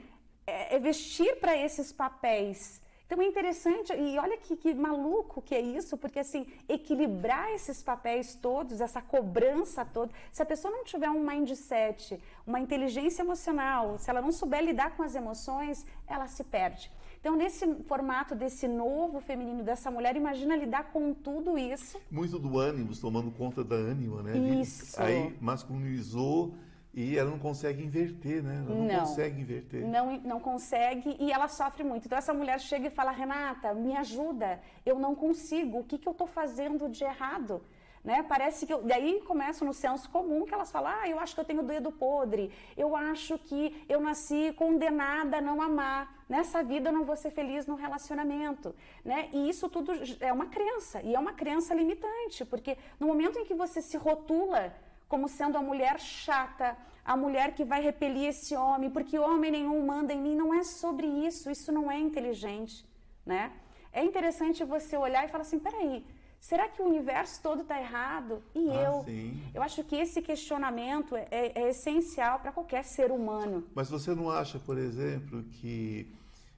é, 0.48 0.76
é 0.76 0.80
vestir 0.80 1.40
para 1.40 1.58
esses 1.58 1.92
papéis. 1.92 2.82
Então 3.13 3.24
é 3.24 3.27
interessante, 3.27 3.93
e 3.93 4.17
olha 4.17 4.36
que, 4.38 4.55
que 4.55 4.74
maluco 4.74 5.39
que 5.39 5.53
é 5.53 5.62
isso, 5.62 5.96
porque 5.96 6.17
assim, 6.17 6.48
equilibrar 6.67 7.51
esses 7.51 7.84
papéis 7.84 8.34
todos, 8.34 8.82
essa 8.82 9.03
cobrança 9.03 9.86
toda, 9.86 10.12
se 10.32 10.41
a 10.41 10.46
pessoa 10.46 10.74
não 10.74 10.84
tiver 10.84 11.12
um 11.12 11.24
mindset, 11.24 12.20
uma 12.48 12.60
inteligência 12.60 13.22
emocional, 13.22 14.00
se 14.00 14.10
ela 14.10 14.20
não 14.20 14.32
souber 14.32 14.63
lidar 14.63 14.98
com 14.98 15.03
as 15.03 15.13
emoções, 15.13 15.86
ela 16.08 16.25
se 16.25 16.43
perde. 16.43 16.91
Então, 17.20 17.36
nesse 17.36 17.72
formato 17.84 18.34
desse 18.34 18.67
novo 18.67 19.20
feminino, 19.20 19.62
dessa 19.62 19.91
mulher, 19.91 20.15
imagina 20.15 20.55
lidar 20.55 20.86
com 20.86 21.13
tudo 21.13 21.55
isso. 21.55 22.01
Muito 22.10 22.39
do 22.39 22.58
ânimo, 22.58 22.96
tomando 22.96 23.29
conta 23.29 23.63
da 23.63 23.75
ânima, 23.75 24.24
né? 24.24 24.36
Isso. 24.36 25.00
Aí 25.00 25.38
masculinizou 25.39 26.55
e 26.94 27.18
ela 27.18 27.32
não 27.32 27.40
consegue 27.40 27.84
inverter, 27.84 28.44
né? 28.44 28.64
Ela 28.66 28.76
não, 28.76 28.86
Não. 28.86 29.00
consegue 29.00 29.42
inverter. 29.42 29.86
não, 29.88 30.18
não 30.18 30.40
consegue 30.40 31.18
e 31.20 31.32
ela 31.32 31.48
sofre 31.48 31.84
muito. 31.84 32.06
Então 32.06 32.18
essa 32.18 32.34
mulher 32.34 32.60
chega 32.60 32.88
e 32.88 32.92
fala, 32.92 33.12
Renata, 33.12 33.74
me 33.74 33.98
ajuda, 33.98 34.60
eu 34.86 35.00
não 35.00 35.16
consigo, 35.16 35.80
o 35.80 35.84
que, 35.84 35.98
que 35.98 36.08
eu 36.08 36.12
estou 36.12 36.28
fazendo 36.28 36.88
de 36.88 37.04
errado? 37.04 37.64
Né? 38.04 38.22
Parece 38.22 38.66
que 38.68 38.74
eu... 38.74 38.84
daí 38.84 39.22
começa 39.22 39.64
no 39.64 39.74
senso 39.74 40.10
comum 40.10 40.46
que 40.46 40.54
elas 40.54 40.70
falam, 40.70 40.92
ah, 40.94 41.08
eu 41.08 41.20
acho 41.20 41.34
que 41.34 41.40
eu 41.40 41.46
tenho 41.46 41.64
dedo 41.64 41.90
podre, 41.92 42.52
eu 42.76 42.96
acho 42.96 43.40
que 43.40 43.84
eu 43.88 44.02
nasci 44.02 44.54
condenada 44.58 45.38
a 45.38 45.42
não 45.42 45.62
amar, 45.62 46.26
nessa 46.28 46.62
vida 46.62 46.90
eu 46.90 46.94
não 46.94 47.06
vou 47.06 47.16
ser 47.16 47.32
feliz 47.32 47.66
no 47.66 47.76
relacionamento, 47.76 48.76
né? 49.06 49.30
E 49.32 49.48
isso 49.50 49.70
tudo 49.70 49.94
é 50.20 50.34
uma 50.34 50.48
crença 50.48 51.02
e 51.02 51.16
é 51.16 51.20
uma 51.20 51.32
crença 51.32 51.74
limitante, 51.74 52.44
porque 52.44 52.78
no 53.00 53.08
momento 53.08 53.40
em 53.40 53.46
que 53.46 53.54
você 53.54 53.82
se 53.82 53.96
rotula 53.96 54.74
como 55.13 55.29
sendo 55.29 55.60
a 55.60 55.62
mulher 55.62 56.00
chata, 56.00 56.75
a 57.05 57.15
mulher 57.15 57.53
que 57.53 57.63
vai 57.63 57.79
repelir 57.89 58.29
esse 58.29 58.55
homem, 58.55 58.89
porque 58.89 59.20
homem 59.20 59.51
nenhum 59.51 59.86
manda 59.86 60.12
em 60.12 60.20
mim. 60.20 60.36
Não 60.36 60.51
é 60.60 60.63
sobre 60.63 61.05
isso, 61.27 61.51
isso 61.51 61.72
não 61.72 61.86
é 61.91 62.00
inteligente, 62.00 62.84
né? 63.24 63.51
É 63.91 64.03
interessante 64.03 64.63
você 64.63 64.98
olhar 64.98 65.24
e 65.24 65.27
falar 65.27 65.43
assim, 65.43 65.60
peraí, 65.60 66.03
será 66.39 66.67
que 66.67 66.82
o 66.82 66.86
universo 66.86 67.39
todo 67.43 67.62
está 67.62 67.79
errado? 67.79 68.41
E 68.55 68.67
Ah, 68.72 68.82
eu? 68.86 69.03
sim. 69.03 69.39
Eu 69.53 69.62
acho 69.62 69.84
que 69.84 69.96
esse 69.96 70.20
questionamento 70.20 71.15
é, 71.15 71.27
é- 71.29 71.51
é 71.62 71.70
essencial 71.70 72.39
para 72.39 72.51
qualquer 72.51 72.84
ser 72.84 73.12
humano. 73.12 73.63
Mas 73.75 73.91
você 73.91 74.15
não 74.15 74.32
acha, 74.32 74.58
por 74.58 74.79
exemplo, 74.79 75.43
que 75.58 76.12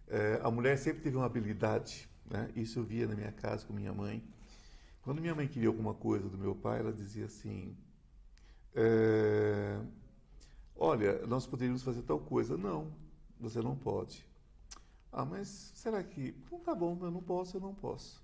eh, 0.08 0.40
a 0.42 0.50
mulher 0.50 0.78
sempre 0.78 1.02
teve 1.06 1.18
uma 1.18 1.26
habilidade, 1.26 2.08
né? 2.34 2.48
Isso 2.56 2.80
eu 2.80 2.86
via 2.86 3.06
na 3.06 3.16
minha 3.16 3.34
casa 3.34 3.66
com 3.66 3.74
minha 3.74 3.92
mãe. 4.04 4.24
Quando 5.02 5.20
minha 5.20 5.36
mãe 5.36 5.46
queria 5.54 5.68
alguma 5.68 5.94
coisa 5.94 6.30
do 6.30 6.38
meu 6.38 6.56
pai, 6.56 6.80
ela 6.80 6.94
dizia 6.94 7.26
assim: 7.26 7.76
eh, 8.76 9.80
Olha, 10.78 11.26
nós 11.26 11.48
poderíamos 11.48 11.84
fazer 11.84 12.02
tal 12.02 12.20
coisa. 12.20 12.58
Não, 12.58 12.92
você 13.40 13.62
não 13.62 13.76
pode. 13.76 14.26
Ah, 15.12 15.24
mas 15.24 15.72
será 15.74 16.04
que. 16.04 16.36
Então 16.46 16.60
tá 16.60 16.76
bom, 16.76 16.98
eu 17.02 17.12
não 17.12 17.22
posso, 17.22 17.56
eu 17.58 17.62
não 17.62 17.74
posso. 17.74 18.24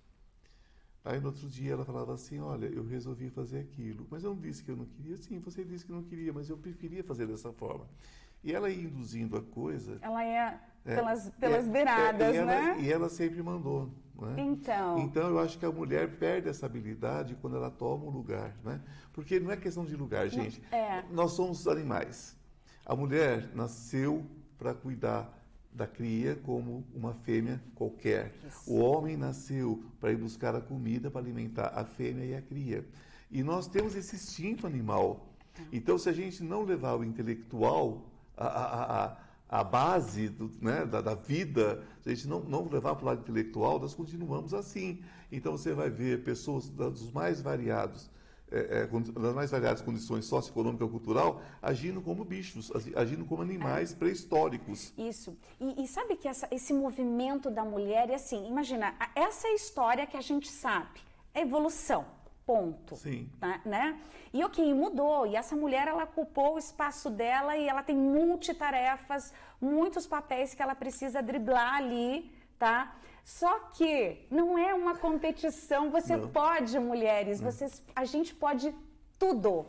Aí 1.03 1.19
no 1.19 1.27
outro 1.27 1.47
dia 1.47 1.73
ela 1.73 1.85
falava 1.85 2.13
assim: 2.13 2.39
Olha, 2.39 2.65
eu 2.65 2.85
resolvi 2.85 3.29
fazer 3.29 3.59
aquilo, 3.59 4.05
mas 4.11 4.23
eu 4.23 4.31
não 4.31 4.41
disse 4.41 4.63
que 4.63 4.69
eu 4.69 4.75
não 4.75 4.85
queria. 4.85 5.17
Sim, 5.17 5.39
você 5.39 5.63
disse 5.63 5.85
que 5.85 5.91
não 5.91 6.03
queria, 6.03 6.33
mas 6.33 6.49
eu 6.49 6.57
preferia 6.57 7.03
fazer 7.03 7.25
dessa 7.25 7.53
forma. 7.53 7.87
E 8.43 8.51
ela 8.53 8.69
ia 8.69 8.83
induzindo 8.83 9.37
a 9.37 9.41
coisa. 9.41 9.97
Ela 10.01 10.23
é, 10.25 10.59
é, 10.83 10.95
pelas, 10.95 11.27
e 11.27 11.31
pelas 11.31 11.67
é- 11.67 11.71
beiradas, 11.71 12.33
e 12.33 12.37
ela, 12.37 12.45
né? 12.51 12.81
E 12.81 12.91
ela 12.91 13.07
sempre 13.09 13.41
mandou. 13.41 13.89
Né? 14.21 14.35
Então, 14.37 14.99
Então 14.99 15.27
eu 15.29 15.39
acho 15.39 15.57
que 15.57 15.65
a 15.65 15.71
mulher 15.71 16.17
perde 16.17 16.47
essa 16.47 16.65
habilidade 16.67 17.35
quando 17.41 17.55
ela 17.57 17.71
toma 17.71 18.05
um 18.05 18.09
lugar, 18.09 18.55
né? 18.63 18.79
Porque 19.11 19.39
não 19.39 19.51
é 19.51 19.57
questão 19.57 19.83
de 19.83 19.95
lugar, 19.95 20.27
gente. 20.29 20.61
é. 20.71 21.03
Nós 21.11 21.31
somos 21.33 21.67
animais. 21.67 22.37
A 22.85 22.95
mulher 22.95 23.49
nasceu 23.55 24.25
para 24.57 24.73
cuidar 24.73 25.37
da 25.73 25.87
cria 25.87 26.35
como 26.35 26.85
uma 26.93 27.13
fêmea 27.13 27.61
qualquer. 27.75 28.33
O 28.67 28.79
homem 28.79 29.17
nasceu 29.17 29.83
para 29.99 30.11
ir 30.11 30.17
buscar 30.17 30.53
a 30.55 30.61
comida 30.61 31.09
para 31.09 31.21
alimentar 31.21 31.71
a 31.75 31.83
fêmea 31.83 32.25
e 32.25 32.35
a 32.35 32.41
cria. 32.41 32.85
E 33.31 33.41
nós 33.41 33.67
temos 33.67 33.95
esse 33.95 34.15
instinto 34.15 34.67
animal. 34.67 35.27
Então, 35.71 35.97
se 35.97 36.09
a 36.09 36.13
gente 36.13 36.43
não 36.43 36.63
levar 36.63 36.95
o 36.95 37.03
intelectual, 37.03 38.05
a, 38.35 38.45
a, 38.45 39.05
a, 39.05 39.17
a 39.51 39.63
base 39.65 40.29
do, 40.29 40.49
né, 40.61 40.85
da, 40.85 41.01
da 41.01 41.13
vida, 41.13 41.83
se 42.01 42.09
a 42.09 42.15
gente 42.15 42.25
não, 42.27 42.39
não 42.39 42.69
levar 42.69 42.95
para 42.95 43.03
o 43.03 43.07
lado 43.07 43.19
intelectual, 43.19 43.77
nós 43.79 43.93
continuamos 43.93 44.53
assim. 44.53 45.03
Então, 45.29 45.57
você 45.57 45.73
vai 45.73 45.89
ver 45.89 46.23
pessoas 46.23 46.69
dos 46.69 47.11
mais 47.11 47.41
variados, 47.41 48.09
é, 48.49 48.83
é, 48.83 49.19
das 49.19 49.35
mais 49.35 49.51
variadas 49.51 49.81
condições 49.81 50.23
socioeconômica 50.25 50.85
e 50.85 50.89
cultural, 50.89 51.41
agindo 51.61 52.01
como 52.01 52.23
bichos, 52.23 52.71
agi- 52.73 52.93
agindo 52.95 53.25
como 53.25 53.41
animais 53.41 53.93
pré-históricos. 53.93 54.93
Isso. 54.97 55.37
E, 55.59 55.83
e 55.83 55.87
sabe 55.87 56.15
que 56.15 56.27
essa- 56.29 56.47
esse 56.49 56.73
movimento 56.73 57.49
da 57.51 57.63
mulher 57.65 58.09
é 58.09 58.15
assim, 58.15 58.47
imagina, 58.47 58.95
a- 58.99 59.09
essa 59.15 59.47
é 59.47 59.51
a 59.51 59.55
história 59.55 60.07
que 60.07 60.15
a 60.17 60.21
gente 60.21 60.49
sabe, 60.49 60.99
é 61.33 61.41
evolução, 61.41 62.05
ponto. 62.45 62.95
Sim. 62.95 63.29
Tá, 63.39 63.61
né? 63.65 63.99
E 64.33 64.43
ok, 64.43 64.73
mudou. 64.73 65.25
E 65.27 65.35
essa 65.35 65.55
mulher, 65.55 65.87
ela 65.87 66.03
ocupou 66.03 66.55
o 66.55 66.59
espaço 66.59 67.09
dela 67.09 67.57
e 67.57 67.67
ela 67.67 67.83
tem 67.83 67.95
multitarefas, 67.95 69.33
muitos 69.59 70.07
papéis 70.07 70.53
que 70.53 70.61
ela 70.61 70.75
precisa 70.75 71.21
driblar 71.21 71.75
ali, 71.75 72.31
tá? 72.57 72.95
Só 73.23 73.59
que 73.73 74.25
não 74.29 74.57
é 74.57 74.73
uma 74.73 74.95
competição. 74.95 75.91
Você 75.91 76.17
Não. 76.17 76.27
pode, 76.29 76.77
mulheres, 76.79 77.39
vocês, 77.39 77.83
a 77.95 78.03
gente 78.05 78.33
pode 78.33 78.73
tudo, 79.19 79.65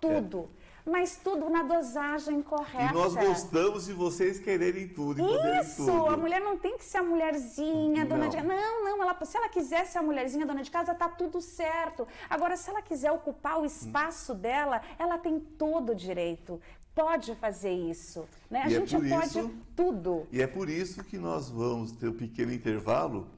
tudo. 0.00 0.50
Mas 0.90 1.16
tudo 1.22 1.48
na 1.48 1.62
dosagem 1.62 2.42
correta. 2.42 2.92
E 2.92 2.94
nós 2.94 3.14
gostamos 3.14 3.86
de 3.86 3.92
vocês 3.92 4.40
quererem 4.40 4.88
tudo 4.88 5.22
Isso, 5.60 5.86
tudo. 5.86 6.06
a 6.08 6.16
mulher 6.16 6.40
não 6.40 6.58
tem 6.58 6.76
que 6.76 6.84
ser 6.84 6.98
a 6.98 7.02
mulherzinha, 7.02 8.04
dona 8.04 8.24
Não. 8.24 8.28
de 8.28 8.36
casa. 8.36 8.48
Não, 8.48 8.84
não, 8.84 9.02
ela, 9.02 9.24
se 9.24 9.36
ela 9.36 9.48
quiser 9.48 9.86
ser 9.86 9.98
a 9.98 10.02
mulherzinha, 10.02 10.44
dona 10.44 10.62
de 10.64 10.70
casa, 10.70 10.92
tá 10.92 11.08
tudo 11.08 11.40
certo. 11.40 12.08
Agora, 12.28 12.56
se 12.56 12.68
ela 12.68 12.82
quiser 12.82 13.12
ocupar 13.12 13.60
o 13.60 13.64
espaço 13.64 14.34
dela, 14.34 14.82
ela 14.98 15.16
tem 15.16 15.38
todo 15.38 15.92
o 15.92 15.94
direito. 15.94 16.60
Pode 16.92 17.36
fazer 17.36 17.70
isso. 17.72 18.26
Né? 18.50 18.62
A 18.64 18.68
E 18.68 18.74
é 18.74 18.78
gente 18.80 18.96
por 18.96 19.08
pode 19.08 19.26
isso- 19.38 19.50
tudo. 19.76 20.26
E 20.32 20.42
é 20.42 20.46
por 20.48 20.68
isso 20.68 21.04
que 21.04 21.16
nós 21.18 21.48
vamos 21.48 21.92
ter 21.92 22.08
um 22.08 22.12
pequeno 22.16 22.52
intervalo, 22.52 23.28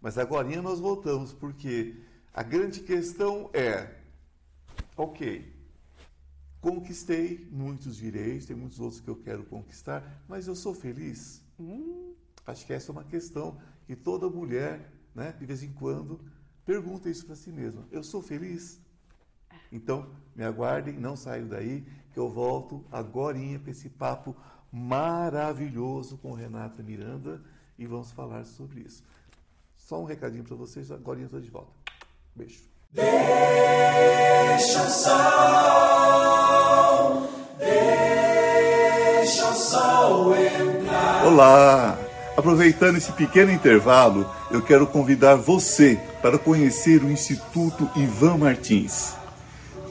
mas 0.00 0.18
agora 0.18 0.46
nós 0.60 0.78
voltamos, 0.78 1.32
porque 1.32 1.96
a 2.34 2.42
grande 2.42 2.80
questão 2.80 3.48
é, 3.54 3.88
ok, 4.96 5.56
conquistei 6.60 7.48
muitos 7.50 7.96
direitos, 7.96 8.46
tem 8.46 8.56
muitos 8.56 8.80
outros 8.80 9.00
que 9.00 9.08
eu 9.08 9.16
quero 9.16 9.44
conquistar, 9.44 10.22
mas 10.28 10.46
eu 10.46 10.54
sou 10.54 10.74
feliz? 10.74 11.42
Acho 12.46 12.66
que 12.66 12.72
essa 12.72 12.90
é 12.90 12.92
uma 12.92 13.04
questão 13.04 13.58
que 13.86 13.94
toda 13.94 14.28
mulher, 14.28 14.92
né, 15.14 15.32
de 15.32 15.46
vez 15.46 15.62
em 15.62 15.72
quando, 15.72 16.20
pergunta 16.64 17.08
isso 17.08 17.26
para 17.26 17.36
si 17.36 17.50
mesma. 17.52 17.86
Eu 17.90 18.02
sou 18.02 18.22
feliz? 18.22 18.80
Então, 19.70 20.10
me 20.34 20.44
aguardem, 20.44 20.98
não 20.98 21.16
saiam 21.16 21.48
daí, 21.48 21.86
que 22.12 22.18
eu 22.18 22.28
volto 22.28 22.84
agora 22.90 23.38
para 23.58 23.70
esse 23.70 23.88
papo 23.88 24.36
maravilhoso 24.72 26.18
com 26.18 26.32
Renata 26.32 26.82
Miranda 26.82 27.42
e 27.78 27.86
vamos 27.86 28.12
falar 28.12 28.44
sobre 28.44 28.80
isso. 28.80 29.02
Só 29.76 30.00
um 30.00 30.04
recadinho 30.04 30.44
para 30.44 30.56
vocês, 30.56 30.90
agora 30.90 31.20
eu 31.20 31.26
estou 31.26 31.40
de 31.40 31.50
volta. 31.50 31.72
Beijo. 32.34 32.77
Deixa 32.90 34.82
o 34.82 34.88
sol, 34.88 36.08
deixa 37.58 39.46
o 39.46 39.54
sol 39.54 40.34
entrar. 40.34 41.26
Olá! 41.26 41.98
Aproveitando 42.34 42.96
esse 42.96 43.12
pequeno 43.12 43.52
intervalo, 43.52 44.26
eu 44.50 44.62
quero 44.62 44.86
convidar 44.86 45.34
você 45.34 46.00
para 46.22 46.38
conhecer 46.38 47.02
o 47.04 47.10
Instituto 47.10 47.90
Ivan 47.94 48.38
Martins. 48.38 49.12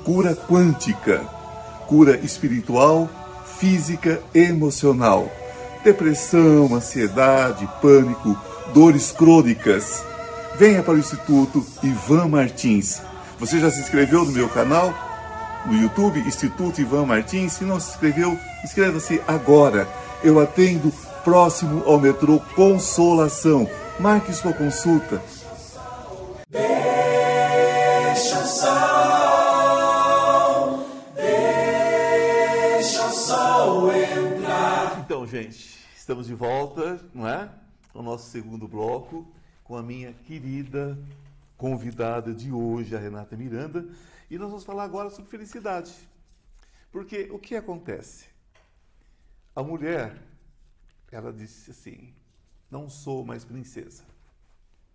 Cura 0.03 0.35
Quântica. 0.35 1.19
cura 1.85 2.17
espiritual, 2.17 3.07
física 3.59 4.19
e 4.33 4.39
emocional. 4.39 5.31
Depressão, 5.83 6.73
ansiedade, 6.73 7.69
pânico, 7.79 8.35
dores 8.73 9.11
crônicas. 9.11 10.03
Venha 10.57 10.81
para 10.81 10.95
o 10.95 10.97
Instituto 10.97 11.63
Ivan 11.83 12.29
Martins. 12.29 12.99
Você 13.39 13.59
já 13.59 13.69
se 13.69 13.79
inscreveu 13.79 14.25
no 14.25 14.31
meu 14.31 14.49
canal? 14.49 14.91
No 15.67 15.75
YouTube, 15.79 16.19
Instituto 16.21 16.81
Ivan 16.81 17.05
Martins. 17.05 17.53
Se 17.53 17.63
não 17.63 17.79
se 17.79 17.91
inscreveu, 17.91 18.35
inscreva-se 18.63 19.21
agora. 19.27 19.87
Eu 20.23 20.39
atendo 20.39 20.91
próximo 21.23 21.83
ao 21.85 21.99
metrô 21.99 22.39
Consolação. 22.55 23.69
Marque 23.99 24.33
sua 24.33 24.51
consulta. 24.51 25.21
Deixa 26.49 28.39
o 28.39 28.47
sol, 28.47 28.79
deixa 32.73 33.05
o 33.05 33.11
sol 33.11 33.91
entrar. 33.93 35.03
Então, 35.05 35.27
gente, 35.27 35.77
estamos 35.95 36.25
de 36.25 36.33
volta, 36.33 36.99
não 37.13 37.27
é? 37.27 37.47
O 37.93 38.01
nosso 38.01 38.31
segundo 38.31 38.67
bloco 38.67 39.36
com 39.67 39.75
a 39.75 39.83
minha 39.83 40.13
querida 40.13 40.97
convidada 41.57 42.33
de 42.33 42.53
hoje, 42.53 42.95
a 42.95 42.99
Renata 42.99 43.35
Miranda, 43.35 43.85
e 44.31 44.37
nós 44.37 44.47
vamos 44.47 44.63
falar 44.63 44.85
agora 44.85 45.09
sobre 45.09 45.29
felicidade. 45.29 45.93
Porque 46.89 47.27
o 47.31 47.37
que 47.37 47.53
acontece? 47.53 48.27
A 49.53 49.61
mulher, 49.61 50.17
ela 51.11 51.33
disse 51.33 51.71
assim: 51.71 52.13
não 52.71 52.89
sou 52.89 53.25
mais 53.25 53.43
princesa. 53.43 54.03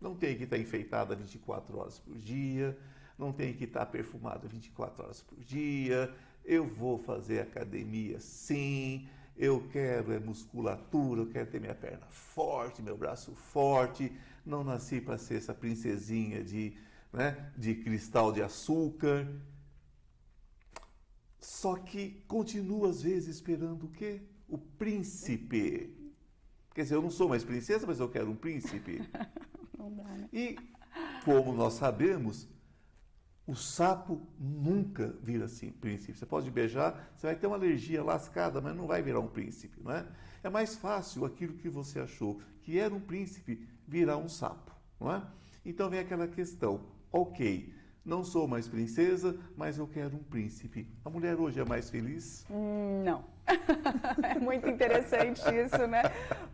Não 0.00 0.16
tenho 0.16 0.38
que 0.38 0.44
estar 0.44 0.56
enfeitada 0.56 1.14
24 1.14 1.78
horas 1.78 1.98
por 1.98 2.16
dia, 2.16 2.76
não 3.18 3.30
tenho 3.30 3.54
que 3.54 3.64
estar 3.64 3.84
perfumada 3.86 4.48
24 4.48 5.04
horas 5.04 5.20
por 5.20 5.38
dia, 5.44 6.12
eu 6.44 6.66
vou 6.66 6.98
fazer 6.98 7.40
academia 7.40 8.18
sim, 8.18 9.06
eu 9.36 9.68
quero 9.70 10.12
é 10.12 10.18
musculatura, 10.18 11.20
eu 11.20 11.26
quero 11.26 11.50
ter 11.50 11.60
minha 11.60 11.74
perna 11.74 12.06
forte, 12.08 12.82
meu 12.82 12.96
braço 12.96 13.32
forte, 13.34 14.10
não 14.44 14.64
nasci 14.64 15.00
para 15.00 15.18
ser 15.18 15.36
essa 15.36 15.54
princesinha 15.54 16.42
de, 16.42 16.74
né, 17.12 17.52
de 17.56 17.74
cristal 17.74 18.32
de 18.32 18.42
açúcar. 18.42 19.28
Só 21.40 21.76
que 21.76 22.22
continua 22.26 22.90
às 22.90 23.02
vezes 23.02 23.36
esperando 23.36 23.86
o 23.86 23.88
quê? 23.88 24.22
O 24.48 24.58
príncipe. 24.58 25.94
Quer 26.74 26.82
dizer, 26.82 26.94
eu 26.94 27.02
não 27.02 27.10
sou 27.10 27.28
mais 27.28 27.44
princesa, 27.44 27.86
mas 27.86 28.00
eu 28.00 28.08
quero 28.08 28.30
um 28.30 28.36
príncipe. 28.36 29.02
Não 29.76 29.92
dá, 29.92 30.04
né? 30.04 30.28
E, 30.32 30.56
como 31.24 31.52
nós 31.52 31.74
sabemos, 31.74 32.46
o 33.46 33.54
sapo 33.54 34.26
nunca 34.38 35.14
vira 35.22 35.46
assim, 35.46 35.70
príncipe. 35.72 36.16
Você 36.16 36.24
pode 36.26 36.50
beijar, 36.50 37.12
você 37.16 37.26
vai 37.26 37.36
ter 37.36 37.46
uma 37.46 37.56
alergia 37.56 38.02
lascada, 38.02 38.60
mas 38.60 38.74
não 38.76 38.86
vai 38.86 39.02
virar 39.02 39.20
um 39.20 39.26
príncipe, 39.26 39.80
não 39.82 39.92
é? 39.92 40.06
É 40.44 40.48
mais 40.50 40.76
fácil 40.76 41.24
aquilo 41.24 41.54
que 41.54 41.68
você 41.68 42.00
achou 42.00 42.40
que 42.62 42.78
era 42.78 42.94
um 42.94 43.00
príncipe 43.00 43.66
virar 43.86 44.16
um 44.16 44.28
sapo, 44.28 44.72
não 45.00 45.12
é? 45.12 45.22
Então 45.64 45.90
vem 45.90 46.00
aquela 46.00 46.26
questão, 46.28 46.80
ok, 47.12 47.72
não 48.04 48.24
sou 48.24 48.48
mais 48.48 48.66
princesa, 48.68 49.38
mas 49.56 49.78
eu 49.78 49.86
quero 49.86 50.16
um 50.16 50.22
príncipe. 50.22 50.88
A 51.04 51.10
mulher 51.10 51.36
hoje 51.38 51.60
é 51.60 51.64
mais 51.64 51.88
feliz? 51.90 52.44
Hum, 52.50 53.02
Não. 53.04 53.24
é 54.22 54.38
muito 54.38 54.68
interessante 54.68 55.40
isso, 55.54 55.86
né? 55.88 56.02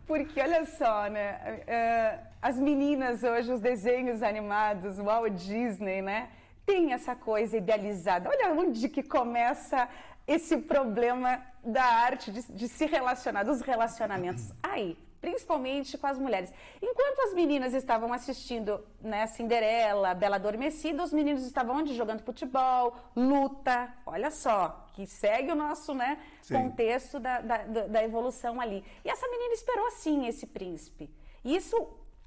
Porque 0.07 0.39
olha 0.41 0.65
só, 0.65 1.07
né? 1.07 1.61
eh, 1.67 2.19
As 2.41 2.59
meninas 2.59 3.23
hoje, 3.23 3.51
os 3.51 3.61
desenhos 3.61 4.21
animados, 4.23 4.97
o 4.99 5.03
Walt 5.03 5.33
Disney, 5.33 6.01
né? 6.01 6.29
Tem 6.69 6.93
essa 6.93 7.15
coisa 7.15 7.57
idealizada. 7.57 8.29
Olha 8.29 8.51
onde 8.51 8.87
que 8.89 9.01
começa 9.01 9.89
esse 10.27 10.55
problema 10.57 11.43
da 11.63 11.83
arte 11.83 12.31
de, 12.31 12.43
de 12.51 12.67
se 12.67 12.85
relacionar, 12.85 13.41
dos 13.43 13.61
relacionamentos. 13.61 14.51
Aí, 14.61 14.95
principalmente 15.19 15.97
com 15.97 16.05
as 16.05 16.19
mulheres. 16.19 16.53
Enquanto 16.79 17.19
as 17.21 17.33
meninas 17.33 17.73
estavam 17.73 18.13
assistindo 18.13 18.85
né, 19.01 19.25
Cinderela, 19.25 20.13
Bela 20.13 20.35
Adormecida, 20.35 21.03
os 21.03 21.11
meninos 21.11 21.43
estavam 21.43 21.77
onde? 21.77 21.95
Jogando 21.95 22.21
futebol, 22.21 22.95
luta. 23.15 23.91
Olha 24.05 24.29
só, 24.29 24.85
que 24.93 25.07
segue 25.07 25.51
o 25.51 25.55
nosso 25.55 25.95
né, 25.95 26.19
Sim. 26.43 26.53
contexto 26.53 27.19
da, 27.19 27.41
da, 27.41 27.57
da- 27.87 28.03
evolução 28.03 28.61
ali. 28.61 28.85
E 29.03 29.09
essa 29.09 29.27
menina 29.27 29.53
esperou 29.55 29.87
assim 29.87 30.27
esse 30.27 30.45
príncipe. 30.45 31.09
Isso 31.43 31.75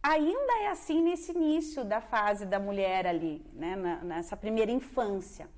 ainda 0.02 0.52
é 0.62 0.68
assim 0.68 1.00
nesse 1.02 1.32
início 1.32 1.84
da 1.84 2.00
fase 2.00 2.44
da 2.46 2.58
mulher 2.58 3.06
ali, 3.06 3.44
né, 3.54 3.76
na- 3.76 4.02
nessa 4.02 4.36
primeira 4.36 4.70
infância. 4.70 5.48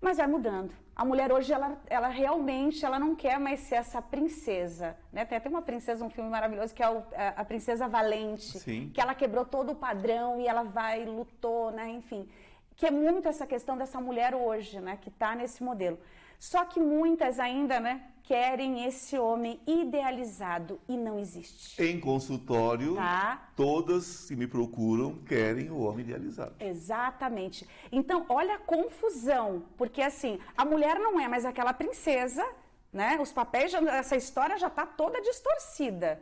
Mas 0.00 0.16
vai 0.18 0.26
mudando. 0.26 0.72
A 0.94 1.04
mulher 1.04 1.32
hoje, 1.32 1.52
ela, 1.52 1.76
ela 1.88 2.08
realmente, 2.08 2.84
ela 2.84 2.98
não 2.98 3.14
quer 3.14 3.38
mais 3.38 3.60
ser 3.60 3.76
essa 3.76 4.00
princesa, 4.02 4.96
né? 5.12 5.24
Tem 5.24 5.38
até 5.38 5.48
uma 5.48 5.62
princesa, 5.62 6.04
um 6.04 6.10
filme 6.10 6.28
maravilhoso, 6.30 6.74
que 6.74 6.82
é 6.82 6.88
o- 6.90 7.02
a, 7.16 7.28
a 7.40 7.44
Princesa 7.44 7.86
Valente, 7.88 8.58
Sim. 8.58 8.90
que 8.94 9.00
ela 9.00 9.14
quebrou 9.14 9.44
todo 9.44 9.72
o 9.72 9.76
padrão 9.76 10.40
e 10.40 10.46
ela 10.46 10.62
vai, 10.64 11.04
lutou, 11.04 11.70
né? 11.72 11.88
Enfim, 11.90 12.28
que 12.76 12.86
é 12.86 12.90
muito 12.92 13.28
essa 13.28 13.46
questão 13.46 13.76
dessa 13.76 14.00
mulher 14.00 14.34
hoje, 14.34 14.80
né? 14.80 14.98
Que 15.00 15.08
está 15.08 15.34
nesse 15.36 15.62
modelo. 15.64 15.98
Só 16.38 16.64
que 16.64 16.78
muitas 16.80 17.38
ainda, 17.40 17.80
né? 17.80 18.02
Querem 18.28 18.84
esse 18.84 19.18
homem 19.18 19.58
idealizado 19.66 20.78
e 20.86 20.98
não 20.98 21.18
existe. 21.18 21.82
Em 21.82 21.98
consultório, 21.98 22.94
Tá. 22.94 23.48
todas 23.56 24.26
que 24.26 24.36
me 24.36 24.46
procuram 24.46 25.14
querem 25.24 25.70
o 25.70 25.78
homem 25.80 26.04
idealizado. 26.04 26.54
Exatamente. 26.60 27.66
Então, 27.90 28.26
olha 28.28 28.56
a 28.56 28.58
confusão, 28.58 29.64
porque 29.78 30.02
assim, 30.02 30.38
a 30.54 30.62
mulher 30.62 30.98
não 30.98 31.18
é 31.18 31.26
mais 31.26 31.46
aquela 31.46 31.72
princesa, 31.72 32.46
né? 32.92 33.16
Os 33.18 33.32
papéis, 33.32 33.72
já- 33.72 33.80
essa 33.96 34.14
história 34.14 34.58
já 34.58 34.66
está 34.66 34.84
toda 34.84 35.22
distorcida, 35.22 36.20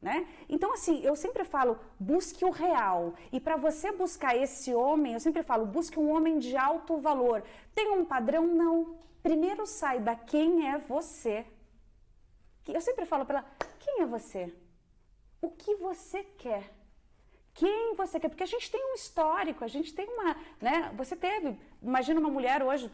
né? 0.00 0.28
Então, 0.48 0.72
assim, 0.72 1.00
eu 1.02 1.16
sempre 1.16 1.42
falo, 1.44 1.76
busque 1.98 2.44
o 2.44 2.50
real. 2.50 3.14
E 3.32 3.40
para 3.40 3.56
você 3.56 3.90
buscar 3.90 4.36
esse 4.36 4.72
homem, 4.72 5.14
eu 5.14 5.18
sempre 5.20 5.42
falo, 5.42 5.66
busque 5.66 5.98
um 5.98 6.12
homem 6.14 6.38
de 6.38 6.56
alto 6.56 6.98
valor. 6.98 7.42
Tem 7.74 7.90
um 7.90 8.04
padrão? 8.04 8.46
Não. 8.46 8.96
Primeiro 9.28 9.66
saiba 9.66 10.16
quem 10.16 10.70
é 10.70 10.78
você. 10.78 11.44
Eu 12.66 12.80
sempre 12.80 13.04
falo 13.04 13.26
para 13.26 13.40
ela, 13.40 13.48
quem 13.78 14.00
é 14.00 14.06
você? 14.06 14.50
O 15.42 15.50
que 15.50 15.74
você 15.74 16.24
quer? 16.24 16.78
quem 17.58 17.96
você 17.96 18.20
quer, 18.20 18.28
porque 18.28 18.44
a 18.44 18.46
gente 18.46 18.70
tem 18.70 18.80
um 18.92 18.94
histórico, 18.94 19.64
a 19.64 19.66
gente 19.68 19.92
tem 19.92 20.06
uma, 20.06 20.36
né, 20.60 20.92
você 20.96 21.16
teve, 21.16 21.58
imagina 21.82 22.20
uma 22.20 22.30
mulher 22.30 22.62
hoje, 22.62 22.88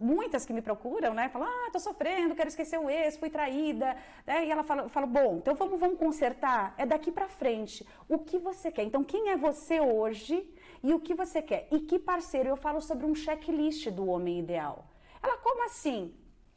muitas 0.00 0.46
que 0.46 0.52
me 0.54 0.62
procuram, 0.62 1.12
né, 1.12 1.28
falam, 1.28 1.46
ah, 1.46 1.70
tô 1.70 1.78
sofrendo, 1.78 2.34
quero 2.34 2.48
esquecer 2.48 2.78
o 2.78 2.88
ex, 2.88 3.18
fui 3.18 3.28
traída, 3.28 3.94
né, 4.26 4.46
e 4.46 4.50
ela 4.50 4.62
fala, 4.62 4.84
eu 4.84 4.88
falo, 4.88 5.06
bom, 5.06 5.36
então 5.36 5.54
vamos, 5.54 5.78
vamos 5.78 5.98
consertar, 5.98 6.74
é 6.78 6.86
daqui 6.86 7.12
pra 7.12 7.28
frente, 7.28 7.86
o 8.08 8.18
que 8.18 8.38
você 8.38 8.72
quer, 8.72 8.84
então 8.84 9.04
quem 9.04 9.28
é 9.28 9.36
você 9.36 9.78
hoje 9.78 10.42
e 10.82 10.94
o 10.94 11.00
que 11.00 11.12
você 11.12 11.42
quer, 11.42 11.68
e 11.70 11.80
que 11.80 11.98
parceiro, 11.98 12.48
eu 12.48 12.56
falo 12.56 12.80
sobre 12.80 13.04
um 13.04 13.14
checklist 13.14 13.90
do 13.90 14.06
homem 14.06 14.38
ideal, 14.38 14.87
ela, 15.22 15.36
como 15.38 15.64
assim? 15.64 16.14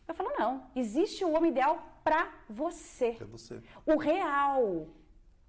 Eu 0.08 0.14
falo, 0.14 0.32
não, 0.38 0.68
existe 0.76 1.24
o 1.24 1.32
homem 1.32 1.52
ideal 1.52 1.82
pra 2.04 2.32
você, 2.50 3.18
É 3.20 3.26
você. 3.26 3.62
o 3.86 3.98
real. 3.98 4.88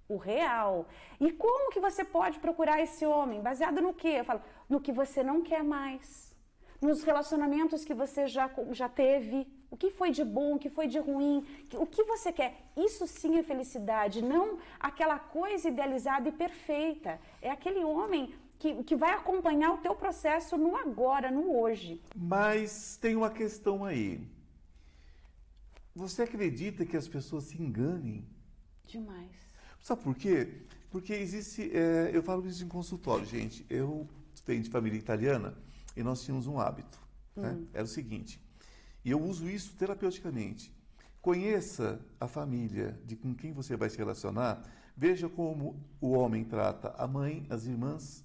O 0.07 0.17
real. 0.17 0.87
E 1.19 1.31
como 1.31 1.71
que 1.71 1.79
você 1.79 2.03
pode 2.03 2.39
procurar 2.39 2.81
esse 2.81 3.05
homem? 3.05 3.41
Baseado 3.41 3.81
no 3.81 3.93
quê? 3.93 4.15
Eu 4.19 4.25
falo, 4.25 4.41
no 4.69 4.79
que 4.81 4.91
você 4.91 5.23
não 5.23 5.41
quer 5.41 5.63
mais. 5.63 6.35
Nos 6.81 7.03
relacionamentos 7.03 7.85
que 7.85 7.93
você 7.93 8.27
já, 8.27 8.49
já 8.71 8.89
teve. 8.89 9.47
O 9.71 9.77
que 9.77 9.89
foi 9.89 10.11
de 10.11 10.23
bom, 10.23 10.55
o 10.55 10.59
que 10.59 10.69
foi 10.69 10.87
de 10.87 10.99
ruim. 10.99 11.45
O 11.73 11.85
que 11.87 12.03
você 12.03 12.31
quer. 12.31 12.53
Isso 12.77 13.07
sim 13.07 13.37
é 13.39 13.43
felicidade. 13.43 14.21
Não 14.21 14.59
aquela 14.79 15.17
coisa 15.17 15.69
idealizada 15.69 16.27
e 16.29 16.31
perfeita. 16.31 17.19
É 17.41 17.49
aquele 17.49 17.83
homem 17.83 18.35
que, 18.63 18.83
que 18.83 18.95
vai 18.95 19.11
acompanhar 19.11 19.73
o 19.73 19.77
teu 19.79 19.93
processo 19.93 20.57
no 20.57 20.77
agora, 20.77 21.29
no 21.29 21.53
hoje. 21.59 22.01
Mas 22.15 22.95
tem 22.95 23.13
uma 23.13 23.29
questão 23.29 23.83
aí. 23.83 24.25
Você 25.93 26.21
acredita 26.21 26.85
que 26.85 26.95
as 26.95 27.05
pessoas 27.05 27.43
se 27.43 27.61
enganem? 27.61 28.25
Demais. 28.87 29.35
Sabe 29.81 30.01
por 30.01 30.15
quê? 30.15 30.61
Porque 30.89 31.11
existe. 31.11 31.69
é, 31.75 32.11
eu 32.13 32.23
falo 32.23 32.47
isso 32.47 32.63
em 32.63 32.69
consultório, 32.69 33.25
gente. 33.25 33.65
Eu 33.69 34.07
venho 34.45 34.63
de 34.63 34.69
família 34.69 34.97
italiana 34.97 35.53
e 35.97 36.01
nós 36.01 36.23
tínhamos 36.23 36.47
um 36.47 36.57
hábito. 36.57 36.97
né? 37.35 37.61
Era 37.73 37.83
o 37.83 37.87
seguinte. 37.87 38.39
E 39.03 39.11
eu 39.11 39.21
uso 39.21 39.49
isso 39.49 39.75
terapeuticamente. 39.75 40.73
Conheça 41.21 41.99
a 42.17 42.29
família 42.29 42.97
de 43.05 43.17
com 43.17 43.35
quem 43.35 43.51
você 43.51 43.75
vai 43.75 43.89
se 43.89 43.97
relacionar. 43.97 44.63
Veja 44.95 45.27
como 45.27 45.75
o 45.99 46.11
homem 46.11 46.45
trata 46.45 46.93
a 46.97 47.05
mãe, 47.05 47.45
as 47.49 47.65
irmãs, 47.65 48.23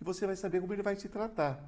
e 0.00 0.04
você 0.04 0.26
vai 0.26 0.36
saber 0.36 0.60
como 0.60 0.72
ele 0.72 0.82
vai 0.82 0.96
te 0.96 1.08
tratar. 1.08 1.58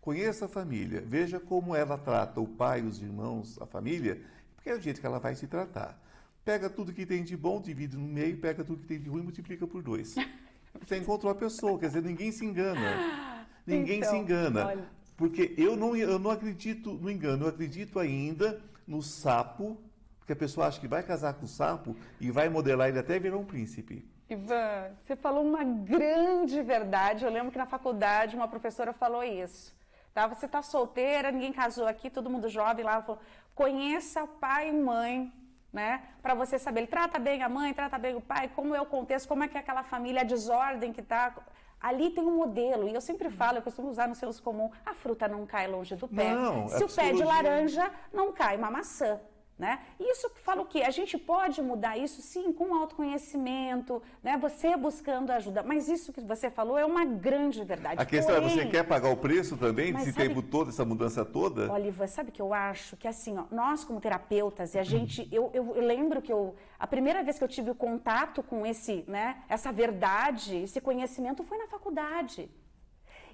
Conheça 0.00 0.44
a 0.44 0.48
família, 0.48 1.02
veja 1.04 1.40
como 1.40 1.74
ela 1.74 1.98
trata 1.98 2.40
o 2.40 2.46
pai, 2.46 2.82
os 2.82 3.02
irmãos, 3.02 3.60
a 3.60 3.66
família, 3.66 4.20
porque 4.54 4.70
é 4.70 4.74
o 4.74 4.80
jeito 4.80 5.00
que 5.00 5.06
ela 5.06 5.18
vai 5.18 5.34
se 5.34 5.46
tratar. 5.46 6.00
Pega 6.44 6.70
tudo 6.70 6.92
que 6.92 7.04
tem 7.04 7.24
de 7.24 7.36
bom, 7.36 7.60
divide 7.60 7.96
no 7.96 8.06
meio, 8.06 8.36
pega 8.38 8.62
tudo 8.62 8.80
que 8.82 8.86
tem 8.86 9.00
de 9.00 9.08
ruim 9.08 9.20
e 9.22 9.24
multiplica 9.24 9.66
por 9.66 9.82
dois. 9.82 10.14
Você 10.86 10.96
encontrou 10.98 11.32
a 11.32 11.34
pessoa, 11.34 11.78
quer 11.78 11.86
dizer, 11.88 12.02
ninguém 12.02 12.30
se 12.30 12.44
engana. 12.44 13.46
Ninguém 13.66 13.98
Então, 13.98 14.10
se 14.10 14.16
engana. 14.16 14.66
olha. 14.66 14.84
Porque 15.16 15.54
eu 15.56 15.76
não, 15.76 15.96
eu 15.96 16.18
não 16.18 16.30
acredito 16.30 16.92
no 16.92 17.10
engano, 17.10 17.44
eu 17.46 17.48
acredito 17.48 17.98
ainda 17.98 18.60
no 18.86 19.02
sapo, 19.02 19.80
porque 20.18 20.34
a 20.34 20.36
pessoa 20.36 20.66
acha 20.66 20.78
que 20.78 20.86
vai 20.86 21.02
casar 21.02 21.34
com 21.34 21.46
o 21.46 21.48
sapo 21.48 21.96
e 22.20 22.30
vai 22.30 22.48
modelar 22.48 22.88
ele 22.90 22.98
até 22.98 23.18
virar 23.18 23.38
um 23.38 23.44
príncipe. 23.44 24.06
Ivan, 24.28 24.90
você 24.98 25.14
falou 25.14 25.44
uma 25.44 25.62
grande 25.62 26.60
verdade. 26.62 27.24
Eu 27.24 27.30
lembro 27.30 27.52
que 27.52 27.58
na 27.58 27.66
faculdade 27.66 28.34
uma 28.34 28.48
professora 28.48 28.92
falou 28.92 29.22
isso. 29.22 29.74
Tá? 30.12 30.26
Você 30.26 30.46
está 30.46 30.62
solteira, 30.62 31.30
ninguém 31.30 31.52
casou 31.52 31.86
aqui, 31.86 32.10
todo 32.10 32.30
mundo 32.30 32.48
jovem 32.48 32.84
lá. 32.84 33.02
Falou, 33.02 33.20
conheça 33.54 34.26
pai 34.26 34.70
e 34.70 34.72
mãe, 34.72 35.32
né? 35.72 36.02
Para 36.22 36.34
você 36.34 36.58
saber, 36.58 36.80
ele 36.80 36.86
trata 36.86 37.18
bem 37.18 37.42
a 37.42 37.48
mãe, 37.48 37.72
trata 37.72 37.98
bem 37.98 38.16
o 38.16 38.20
pai, 38.20 38.50
como 38.56 38.74
é 38.74 38.80
o 38.80 38.86
contexto, 38.86 39.28
como 39.28 39.44
é 39.44 39.48
que 39.48 39.56
é 39.56 39.60
aquela 39.60 39.84
família, 39.84 40.22
a 40.22 40.24
desordem 40.24 40.92
que 40.92 41.00
está. 41.00 41.34
Ali 41.78 42.10
tem 42.10 42.24
um 42.24 42.34
modelo, 42.34 42.88
e 42.88 42.94
eu 42.94 43.00
sempre 43.02 43.28
falo, 43.28 43.58
eu 43.58 43.62
costumo 43.62 43.90
usar 43.90 44.08
no 44.08 44.14
senso 44.14 44.42
comum, 44.42 44.70
a 44.84 44.94
fruta 44.94 45.28
não 45.28 45.46
cai 45.46 45.68
longe 45.68 45.94
do 45.94 46.08
pé. 46.08 46.32
Não, 46.32 46.66
Se 46.68 46.82
é 46.82 46.86
o 46.86 46.88
pé 46.88 47.12
de 47.12 47.22
laranja 47.22 47.92
não 48.12 48.32
cai 48.32 48.56
uma 48.56 48.70
maçã. 48.70 49.20
Né? 49.58 49.78
Isso 49.98 50.30
fala 50.44 50.60
o 50.60 50.66
quê? 50.66 50.82
A 50.82 50.90
gente 50.90 51.16
pode 51.16 51.62
mudar 51.62 51.96
isso 51.96 52.20
sim 52.20 52.52
com 52.52 52.74
autoconhecimento, 52.74 54.02
né? 54.22 54.36
você 54.36 54.76
buscando 54.76 55.30
ajuda. 55.30 55.62
Mas 55.62 55.88
isso 55.88 56.12
que 56.12 56.20
você 56.20 56.50
falou 56.50 56.76
é 56.76 56.84
uma 56.84 57.06
grande 57.06 57.64
verdade. 57.64 57.98
A 57.98 58.04
questão 58.04 58.36
é, 58.36 58.40
você 58.40 58.56
Porém, 58.56 58.70
quer 58.70 58.82
pagar 58.86 59.08
o 59.08 59.16
preço 59.16 59.56
também 59.56 59.94
desse 59.94 60.12
sabe- 60.12 60.28
tempo 60.28 60.42
todo, 60.42 60.68
essa 60.68 60.84
mudança 60.84 61.24
toda? 61.24 61.72
Oliva, 61.72 62.06
sabe 62.06 62.28
o 62.28 62.32
que 62.32 62.42
eu 62.42 62.52
acho? 62.52 62.98
Que 62.98 63.08
assim, 63.08 63.38
ó, 63.38 63.44
nós 63.50 63.82
como 63.82 63.98
terapeutas, 63.98 64.74
e 64.74 64.78
a 64.78 64.84
gente, 64.84 65.26
eu, 65.32 65.50
eu, 65.54 65.74
eu 65.74 65.82
lembro 65.82 66.20
que 66.20 66.30
eu, 66.30 66.54
a 66.78 66.86
primeira 66.86 67.22
vez 67.22 67.38
que 67.38 67.44
eu 67.44 67.48
tive 67.48 67.70
o 67.70 67.74
contato 67.74 68.42
com 68.42 68.66
esse, 68.66 69.04
né, 69.08 69.42
essa 69.48 69.72
verdade, 69.72 70.56
esse 70.56 70.82
conhecimento 70.82 71.42
foi 71.44 71.56
na 71.56 71.66
faculdade. 71.66 72.50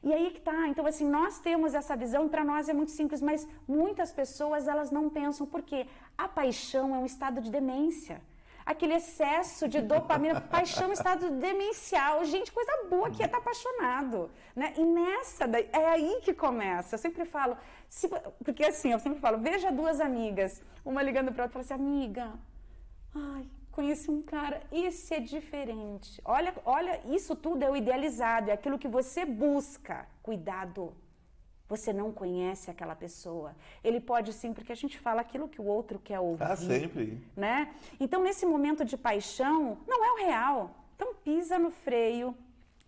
E 0.04 0.12
aí 0.12 0.32
que 0.32 0.40
tá, 0.40 0.66
então 0.66 0.84
assim, 0.84 1.08
nós 1.08 1.38
temos 1.38 1.74
essa 1.74 1.94
visão 1.94 2.26
e 2.26 2.28
para 2.28 2.42
nós 2.42 2.68
é 2.68 2.72
muito 2.72 2.90
simples, 2.90 3.22
mas 3.22 3.46
muitas 3.68 4.10
pessoas 4.10 4.66
elas 4.66 4.90
não 4.90 5.08
pensam 5.08 5.46
porque 5.46 5.86
a 6.16 6.28
paixão 6.28 6.94
é 6.94 6.98
um 6.98 7.06
estado 7.06 7.40
de 7.40 7.50
demência. 7.50 8.20
Aquele 8.64 8.94
excesso 8.94 9.66
de 9.68 9.80
dopamina, 9.80 10.40
paixão 10.56 10.84
é 10.84 10.90
um 10.90 10.92
estado 10.92 11.30
demencial. 11.30 12.24
Gente, 12.24 12.52
coisa 12.52 12.84
boa 12.88 13.10
que 13.10 13.22
é 13.22 13.26
estar 13.26 13.38
apaixonado, 13.38 14.30
né? 14.54 14.72
E 14.76 14.84
nessa, 14.84 15.48
daí, 15.48 15.68
é 15.72 15.84
aí 15.86 16.20
que 16.22 16.32
começa. 16.32 16.94
Eu 16.94 16.98
sempre 16.98 17.24
falo, 17.24 17.56
se- 17.88 18.08
porque 18.44 18.64
assim, 18.64 18.92
eu 18.92 19.00
sempre 19.00 19.18
falo, 19.18 19.38
veja 19.38 19.72
duas 19.72 20.00
amigas, 20.00 20.62
uma 20.84 21.02
ligando 21.02 21.32
para 21.32 21.44
outra 21.44 21.60
e 21.60 21.64
fala 21.64 21.80
assim, 21.80 21.84
amiga, 21.88 22.32
Ai, 23.14 23.46
conheci 23.70 24.10
um 24.10 24.22
cara, 24.22 24.62
esse 24.72 25.12
é 25.14 25.20
diferente. 25.20 26.20
Olha, 26.24 26.54
olha, 26.64 27.00
isso 27.06 27.34
tudo 27.36 27.62
é 27.62 27.70
o 27.70 27.76
idealizado, 27.76 28.50
é 28.50 28.54
aquilo 28.54 28.78
que 28.78 28.88
você 28.88 29.24
busca. 29.24 30.06
Cuidado. 30.22 30.94
Você 31.68 31.92
não 31.92 32.12
conhece 32.12 32.70
aquela 32.70 32.94
pessoa. 32.94 33.54
Ele 33.82 34.00
pode 34.00 34.32
sim, 34.32 34.52
porque 34.52 34.72
a 34.72 34.76
gente 34.76 34.98
fala 34.98 35.20
aquilo 35.20 35.48
que 35.48 35.60
o 35.60 35.64
outro 35.64 35.98
quer 35.98 36.20
ouvir. 36.20 36.42
Ah, 36.44 36.56
sempre. 36.56 37.18
Né? 37.36 37.74
Então, 37.98 38.22
nesse 38.22 38.44
momento 38.44 38.84
de 38.84 38.96
paixão, 38.96 39.78
não 39.86 40.04
é 40.04 40.12
o 40.12 40.26
real. 40.26 40.70
Então, 40.96 41.14
pisa 41.14 41.58
no 41.58 41.70
freio. 41.70 42.36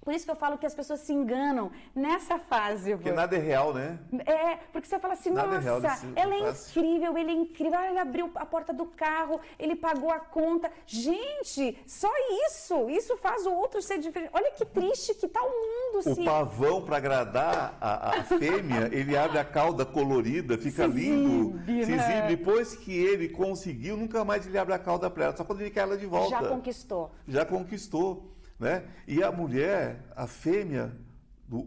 Por 0.05 0.13
isso 0.13 0.25
que 0.25 0.31
eu 0.31 0.37
falo 0.37 0.59
que 0.59 0.67
as 0.67 0.75
pessoas 0.75 1.01
se 1.01 1.13
enganam 1.13 1.71
nessa 1.95 2.39
fase. 2.39 2.95
Porque 2.95 3.11
nada 3.11 3.35
é 3.37 3.39
real, 3.39 3.73
né? 3.73 3.99
É, 4.27 4.57
porque 4.73 4.87
você 4.87 4.99
fala 4.99 5.15
assim, 5.15 5.31
Nada 5.31 5.57
é 5.57 5.61
nossa, 5.61 5.81
nesse- 5.89 6.07
ela 6.15 6.35
é 6.35 6.51
incrível, 6.51 7.17
ele 7.19 7.31
é 7.31 7.35
incrível, 7.35 7.79
ah, 7.79 7.89
ele 7.89 7.99
abriu 7.99 8.31
a 8.35 8.45
porta 8.47 8.73
do 8.73 8.85
carro, 8.87 9.41
ele 9.59 9.75
pagou 9.75 10.11
a 10.11 10.21
conta. 10.21 10.71
Gente, 10.87 11.79
só 11.87 12.11
isso, 12.47 12.89
isso 12.91 13.17
faz 13.17 13.47
o 13.47 13.53
outro 13.53 13.81
ser 13.81 13.99
diferente. 13.99 14.31
Olha 14.33 14.51
que 14.53 14.65
triste 14.65 15.15
que 15.15 15.27
tá 15.29 15.41
o 15.43 15.49
mundo, 15.49 16.11
O 16.11 16.15
se... 16.15 16.25
pavão, 16.25 16.83
para 16.83 16.97
agradar 16.99 17.77
a, 17.81 18.19
a 18.19 18.25
fêmea, 18.25 18.89
ele 18.93 19.17
abre 19.17 19.39
a 19.39 19.45
cauda 19.45 19.85
colorida, 19.87 20.59
fica 20.59 20.87
Se 20.87 20.93
lindo, 20.95 21.57
exibe, 21.61 21.85
se 21.85 21.93
né? 21.93 21.97
exibe. 22.23 22.37
Depois 22.37 22.75
que 22.75 22.93
ele 22.93 23.29
conseguiu, 23.29 23.97
nunca 23.97 24.25
mais 24.25 24.47
ele 24.47 24.59
abre 24.59 24.75
a 24.75 24.79
cauda 24.79 25.09
para 25.09 25.25
ela, 25.27 25.37
só 25.37 25.45
quando 25.45 25.61
ele 25.61 25.71
quer 25.71 25.81
ela 25.81 25.97
de 25.97 26.07
volta. 26.07 26.31
já 26.31 26.43
conquistou. 26.49 27.11
Já 27.27 27.45
conquistou, 27.45 28.34
né? 28.59 28.85
E 29.07 29.23
a 29.23 29.31
mulher, 29.33 30.05
a 30.17 30.27
fêmea 30.27 30.93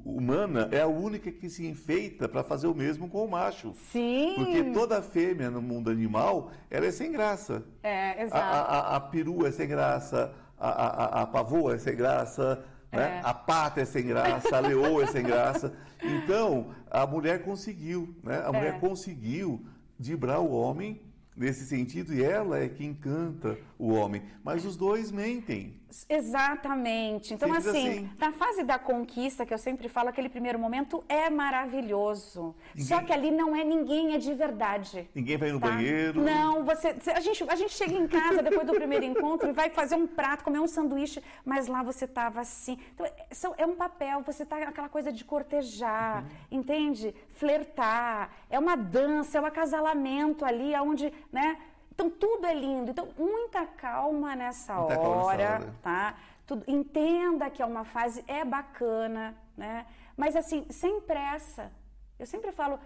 humana, 0.04 0.67
é 0.71 0.82
a 0.82 0.88
única 0.88 1.32
que 1.32 1.50
se 1.50 1.65
enfeita 1.67 2.28
para 2.28 2.43
fazer 2.43 2.67
o 2.67 2.73
mesmo 2.73 3.08
com 3.10 3.23
o 3.23 3.30
macho. 3.30 3.73
Sim. 3.91 4.34
Porque 4.36 4.63
toda 4.71 5.02
fêmea 5.02 5.50
no 5.50 5.62
mundo 5.62 5.89
animal, 5.89 6.52
ela 6.69 6.86
é 6.88 6.91
sem 6.91 7.12
graça. 7.12 7.63
É, 7.84 8.12
A, 8.12 8.23
exato. 8.23 8.43
a, 8.43 8.60
a, 8.60 8.95
a 8.95 9.00
perua 9.00 9.47
é 9.47 9.52
sem 9.52 9.67
graça, 9.67 10.34
a, 10.58 10.69
a, 10.69 10.88
a- 10.88 11.21
a 11.23 11.28
pavoa 11.28 11.76
é 11.76 11.78
sem 11.78 11.95
graça, 11.95 12.63
né? 12.91 13.21
É. 13.23 13.28
a 13.28 13.34
pata 13.34 13.82
é 13.82 13.86
sem 13.86 14.06
graça, 14.08 14.56
a 14.58 14.60
leoa 14.60 15.04
é 15.04 15.08
sem 15.08 15.23
graça. 15.23 15.73
Então, 16.02 16.73
a 16.89 17.06
mulher 17.06 17.43
conseguiu, 17.43 18.15
né? 18.23 18.41
A 18.45 18.52
mulher 18.52 18.76
É. 18.76 18.80
conseguiu 18.80 19.63
dibrar 20.00 20.39
o 20.39 20.52
homem 20.52 21.02
nesse 21.36 21.65
sentido 21.67 22.13
e 22.13 22.23
ela 22.23 22.58
é 22.60 22.67
que 22.67 22.84
encanta 22.84 23.58
o 23.78 23.93
homem. 23.93 24.23
Mas 24.43 24.65
os 24.65 24.76
dois 24.76 25.12
mentem. 25.12 25.76
Exatamente. 26.10 27.34
Então, 27.34 27.52
assim, 27.54 27.69
assim. 27.89 28.10
na 28.19 28.32
fase 28.32 28.63
da 28.63 28.78
conquista, 28.78 29.45
que 29.45 29.54
eu 29.54 29.58
sempre 29.58 29.88
falo, 29.89 30.10
aquele 30.10 30.30
primeiro 30.30 30.60
momento 30.60 31.04
é 31.08 31.30
maravilhoso. 31.30 32.56
Só 32.78 32.95
Ninguém- 32.95 33.06
que 33.06 33.13
ali 33.13 33.32
não 33.32 33.56
é 33.56 33.63
ninguém, 33.63 34.13
é 34.13 34.17
de 34.17 34.34
verdade. 34.34 35.10
Ninguém 35.13 35.38
vai 35.38 35.52
no 35.52 35.60
tá? 35.60 35.67
banheiro. 35.69 36.21
Não, 36.21 36.63
você, 36.63 36.95
a, 37.13 37.19
gente, 37.19 37.43
a 37.50 37.56
gente 37.56 37.73
chega 37.73 37.93
em 37.93 38.08
casa 38.08 38.41
depois 38.41 38.65
do 38.67 38.73
primeiro 38.73 39.06
encontro 39.06 39.50
e 39.50 39.54
vai 39.54 39.69
fazer 39.69 39.95
um 39.95 40.08
prato, 40.08 40.43
comer 40.43 40.60
um 40.60 40.67
sanduíche, 40.67 41.21
mas 41.45 41.67
lá 41.67 41.84
você 41.84 42.06
estava 42.06 42.41
assim. 42.41 42.78
Então, 42.93 43.06
é, 43.06 43.63
é 43.63 43.65
um 43.65 43.76
papel, 43.76 44.21
você 44.21 44.45
tá 44.45 44.58
aquela 44.58 44.89
coisa 44.89 45.12
de 45.12 45.23
cortejar, 45.23 46.23
Uhum. 46.23 46.60
entende? 46.60 47.13
Flertar, 47.34 48.32
é 48.50 48.58
uma 48.60 48.76
dança, 48.76 49.38
é 49.38 49.41
um 49.41 49.45
acasalamento 49.45 50.43
ali, 50.45 50.73
onde, 50.76 51.13
né? 51.32 51.58
Então, 51.97 52.12
tudo 52.12 52.45
é 52.45 52.53
lindo. 52.53 52.91
Então, 52.91 53.07
muita 53.17 53.65
calma 53.65 54.36
nessa 54.36 54.75
Muita 54.75 54.97
calma 54.97 55.15
nessa 55.15 55.25
hora, 55.25 55.49
hora. 55.55 55.73
tá? 55.81 56.15
Tudo, 56.45 56.63
entenda 56.67 57.49
que 57.49 57.60
é 57.60 57.65
uma 57.65 57.83
fase, 57.83 58.23
é 58.27 58.45
bacana, 58.45 59.36
né? 59.57 59.83
Mas 60.15 60.36
assim, 60.36 60.67
sem 60.69 61.01
pressa. 61.01 61.71
Eu 62.19 62.27
sempre 62.27 62.51
falo, 62.51 62.79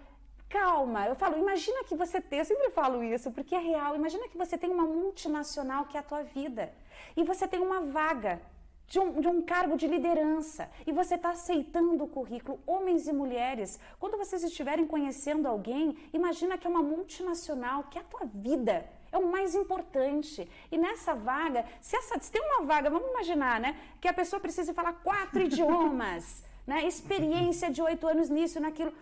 calma. 0.47 1.05
Eu 1.07 1.15
falo, 1.15 1.37
imagina 1.37 1.83
que 1.83 1.93
você 1.93 2.21
tem, 2.21 2.39
eu 2.39 2.45
sempre 2.45 2.69
falo 2.69 3.03
isso, 3.03 3.29
porque 3.31 3.53
é 3.53 3.59
real. 3.59 3.97
Imagina 3.97 4.29
que 4.29 4.37
você 4.37 4.57
tem 4.57 4.69
uma 4.69 4.85
multinacional 4.85 5.83
que 5.87 5.97
é 5.97 5.99
a 5.99 6.03
tua 6.03 6.23
vida. 6.23 6.71
E 7.17 7.21
você 7.25 7.45
tem 7.45 7.59
uma 7.59 7.81
vaga 7.81 8.41
de 8.87 8.97
um, 8.97 9.19
de 9.19 9.27
um 9.27 9.41
cargo 9.41 9.75
de 9.75 9.87
liderança. 9.87 10.69
E 10.87 10.93
você 10.93 11.15
está 11.15 11.31
aceitando 11.31 12.01
o 12.01 12.07
currículo, 12.07 12.61
homens 12.65 13.09
e 13.09 13.11
mulheres. 13.11 13.77
Quando 13.99 14.17
vocês 14.17 14.41
estiverem 14.41 14.87
conhecendo 14.87 15.49
alguém, 15.49 15.97
imagina 16.13 16.57
que 16.57 16.65
é 16.65 16.69
uma 16.69 16.81
multinacional, 16.81 17.83
que 17.89 17.97
é 17.97 18.01
a 18.01 18.05
tua 18.05 18.25
vida. 18.25 18.85
É 19.11 19.17
o 19.17 19.29
mais 19.29 19.53
importante. 19.55 20.49
E 20.71 20.77
nessa 20.77 21.13
vaga, 21.13 21.65
se, 21.81 21.95
essa, 21.95 22.17
se 22.19 22.31
tem 22.31 22.41
uma 22.41 22.65
vaga, 22.65 22.89
vamos 22.89 23.09
imaginar, 23.09 23.59
né? 23.59 23.77
Que 23.99 24.07
a 24.07 24.13
pessoa 24.13 24.39
precisa 24.39 24.73
falar 24.73 24.93
quatro 24.93 25.41
idiomas, 25.41 26.43
né? 26.65 26.85
Experiência 26.85 27.69
de 27.69 27.81
oito 27.81 28.07
anos 28.07 28.29
nisso, 28.29 28.59
naquilo. 28.59 28.93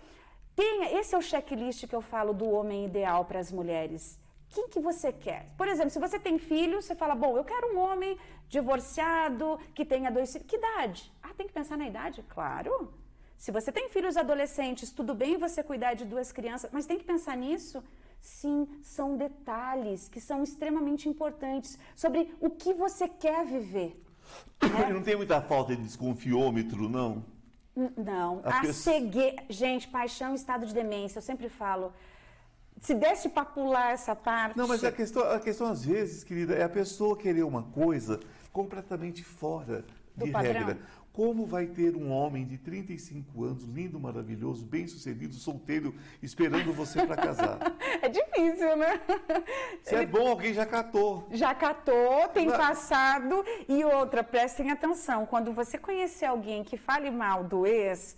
Tenha, 0.56 1.00
esse 1.00 1.14
é 1.14 1.18
o 1.18 1.22
checklist 1.22 1.88
que 1.88 1.96
eu 1.96 2.02
falo 2.02 2.34
do 2.34 2.50
homem 2.50 2.86
ideal 2.86 3.24
para 3.26 3.40
as 3.40 3.52
mulheres. 3.52 4.20
Quem 4.50 4.68
que 4.68 4.80
você 4.80 5.14
quer? 5.14 5.54
Por 5.56 5.68
exemplo, 5.68 5.92
se 5.92 6.00
você 6.00 6.20
tem 6.20 6.40
filho, 6.40 6.82
você 6.82 6.96
fala, 6.96 7.14
bom, 7.14 7.38
eu 7.38 7.44
quero 7.44 7.76
um 7.76 7.80
homem 7.80 8.18
divorciado, 8.50 9.60
que 9.76 9.86
tenha 9.86 10.10
dois 10.10 10.32
filhos. 10.34 10.48
Que 10.48 10.56
idade? 10.56 11.12
Ah, 11.22 11.30
tem 11.38 11.48
que 11.48 11.54
pensar 11.54 11.78
na 11.78 11.88
idade? 11.88 12.24
Claro. 12.28 12.92
Se 13.38 13.52
você 13.52 13.72
tem 13.72 13.88
filhos 13.90 14.18
adolescentes, 14.18 14.92
tudo 14.92 15.14
bem 15.14 15.38
você 15.38 15.64
cuidar 15.64 15.94
de 15.94 16.04
duas 16.04 16.32
crianças, 16.32 16.70
mas 16.74 16.86
tem 16.86 16.98
que 16.98 17.06
pensar 17.06 17.38
nisso? 17.38 17.82
Sim, 18.22 18.68
são 18.84 19.16
detalhes 19.18 20.08
que 20.10 20.20
são 20.20 20.44
extremamente 20.44 21.08
importantes 21.10 21.78
sobre 21.96 22.34
o 22.40 22.50
que 22.50 22.74
você 22.74 23.08
quer 23.08 23.46
viver. 23.46 24.02
E 24.62 24.68
não 24.94 25.02
tem 25.02 25.16
muita 25.16 25.42
falta 25.42 25.76
de 25.76 25.82
desconfiômetro, 25.84 26.88
não? 26.90 27.24
N- 27.76 27.92
Não, 27.98 28.42
A 28.44 28.58
a 28.58 28.62
pessoa- 28.62 28.74
cegueira. 28.96 29.44
Gente, 29.50 29.88
paixão, 29.88 30.36
estado 30.36 30.66
de 30.66 30.74
demência, 30.74 31.20
eu 31.20 31.24
sempre 31.24 31.50
falo. 31.50 31.94
Se 32.82 32.94
desse 32.96 33.28
para 33.30 33.44
pular 33.46 33.92
essa 33.92 34.16
parte. 34.16 34.58
Não, 34.58 34.68
mas 34.68 34.84
a 34.84 34.92
questão, 34.92 35.24
a 35.30 35.40
questão 35.40 35.68
às 35.68 35.84
vezes, 35.84 36.24
querida, 36.24 36.56
é 36.56 36.64
a 36.64 36.70
pessoa 36.70 37.18
querer 37.18 37.44
uma 37.44 37.64
coisa 37.64 38.20
completamente 38.54 39.24
fora 39.24 39.84
de 40.16 40.30
regra. 40.32 40.78
Como 41.20 41.46
vai 41.46 41.66
ter 41.66 41.98
um 41.98 42.12
homem 42.14 42.46
de 42.48 42.58
35 42.58 43.44
anos, 43.44 43.66
lindo, 43.66 44.00
maravilhoso, 44.00 44.66
bem-sucedido, 44.66 45.34
solteiro, 45.34 45.94
esperando 46.24 46.72
você 46.72 47.06
para 47.06 47.18
casar? 47.18 47.60
É 48.02 48.08
difícil, 48.08 48.78
né? 48.78 49.02
Se 49.84 49.96
é 49.96 50.06
bom, 50.06 50.30
alguém 50.30 50.54
já 50.54 50.66
catou. 50.66 51.28
Já 51.32 51.54
catou, 51.54 52.30
tem 52.34 52.48
Mas- 52.48 52.56
passado. 52.58 53.44
E 53.68 53.84
outra, 53.84 54.24
prestem 54.24 54.72
atenção: 54.72 55.26
quando 55.26 55.52
você 55.52 55.78
conhecer 55.78 56.24
alguém 56.26 56.64
que 56.64 56.78
fale 56.78 57.12
mal 57.12 57.44
do 57.44 57.68
ex, 57.68 58.18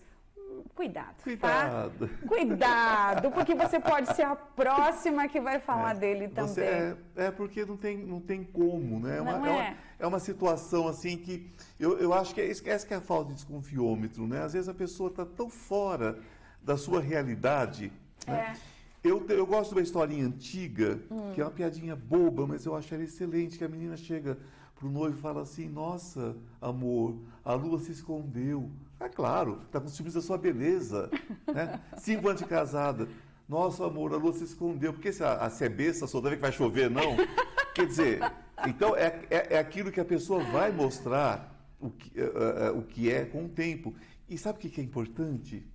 cuidado. 0.75 1.15
tá? 1.15 1.23
Cuidado. 1.23 2.09
Cuidado, 2.27 3.31
porque 3.31 3.55
você 3.55 3.79
pode 3.79 4.13
ser 4.15 4.23
a 4.23 4.35
próxima 4.35 5.27
que 5.27 5.39
vai 5.39 5.59
falar 5.59 5.95
dele 5.95 6.27
também. 6.27 6.63
É, 6.63 6.95
é 7.15 7.31
porque 7.31 7.65
não 7.65 7.77
tem, 7.77 7.97
não 7.97 8.19
tem 8.19 8.43
como, 8.43 8.99
né? 8.99 9.17
É 9.17 9.21
uma, 9.21 9.31
é 9.31 9.35
uma- 9.35 9.49
é. 9.63 9.77
é 9.99 10.07
uma 10.07 10.19
situação 10.19 10.87
assim 10.87 11.17
que 11.17 11.51
eu, 11.81 11.97
eu 11.97 12.13
acho 12.13 12.35
que 12.35 12.39
é, 12.39 12.47
essa 12.47 12.85
que 12.85 12.93
é 12.93 12.97
a 12.97 13.01
falta 13.01 13.29
de 13.29 13.35
desconfiômetro, 13.35 14.27
né? 14.27 14.43
Às 14.43 14.53
vezes 14.53 14.69
a 14.69 14.73
pessoa 14.73 15.09
está 15.09 15.25
tão 15.25 15.49
fora 15.49 16.19
da 16.61 16.77
sua 16.77 17.01
realidade. 17.01 17.91
Né? 18.27 18.55
É. 18.55 18.71
Eu, 19.03 19.25
eu 19.29 19.47
gosto 19.47 19.69
de 19.69 19.77
uma 19.77 19.81
historinha 19.81 20.23
antiga, 20.23 20.99
que 21.33 21.41
é 21.41 21.43
uma 21.43 21.49
piadinha 21.49 21.95
boba, 21.95 22.45
mas 22.45 22.67
eu 22.67 22.75
acho 22.75 22.93
ela 22.93 23.03
excelente, 23.03 23.57
que 23.57 23.63
a 23.63 23.67
menina 23.67 23.97
chega 23.97 24.37
pro 24.75 24.91
noivo 24.91 25.17
e 25.17 25.21
fala 25.21 25.41
assim, 25.41 25.67
nossa, 25.67 26.35
amor, 26.61 27.15
a 27.43 27.55
lua 27.55 27.79
se 27.79 27.91
escondeu. 27.91 28.69
É 28.99 29.09
claro, 29.09 29.59
está 29.65 29.81
com 29.81 29.87
ciúmes 29.87 30.13
da 30.13 30.21
sua 30.21 30.37
beleza. 30.37 31.09
Né? 31.51 31.81
Cinco 31.97 32.29
anos 32.29 32.41
de 32.41 32.47
casada. 32.47 33.09
Nossa, 33.49 33.85
amor, 33.85 34.13
a 34.13 34.17
lua 34.17 34.31
se 34.31 34.43
escondeu. 34.43 34.93
Porque 34.93 35.11
se 35.11 35.23
a, 35.23 35.33
a 35.33 35.49
se 35.49 35.65
é 35.65 35.69
besta, 35.69 36.05
só 36.05 36.21
deve 36.21 36.35
que 36.35 36.41
vai 36.43 36.51
chover, 36.51 36.89
não? 36.89 37.17
Quer 37.73 37.87
dizer, 37.87 38.19
então 38.67 38.95
é, 38.95 39.19
é, 39.29 39.55
é 39.55 39.59
aquilo 39.59 39.91
que 39.91 39.99
a 39.99 40.05
pessoa 40.05 40.43
vai 40.43 40.71
mostrar 40.71 41.50
o 41.81 41.89
que, 41.89 42.19
é, 42.19 42.67
é, 42.67 42.71
o 42.71 42.81
que 42.83 43.11
é 43.11 43.25
com 43.25 43.45
o 43.45 43.49
tempo. 43.49 43.93
E 44.29 44.37
sabe 44.37 44.57
o 44.57 44.61
que 44.61 44.79
é 44.79 44.83
importante? 44.83 45.65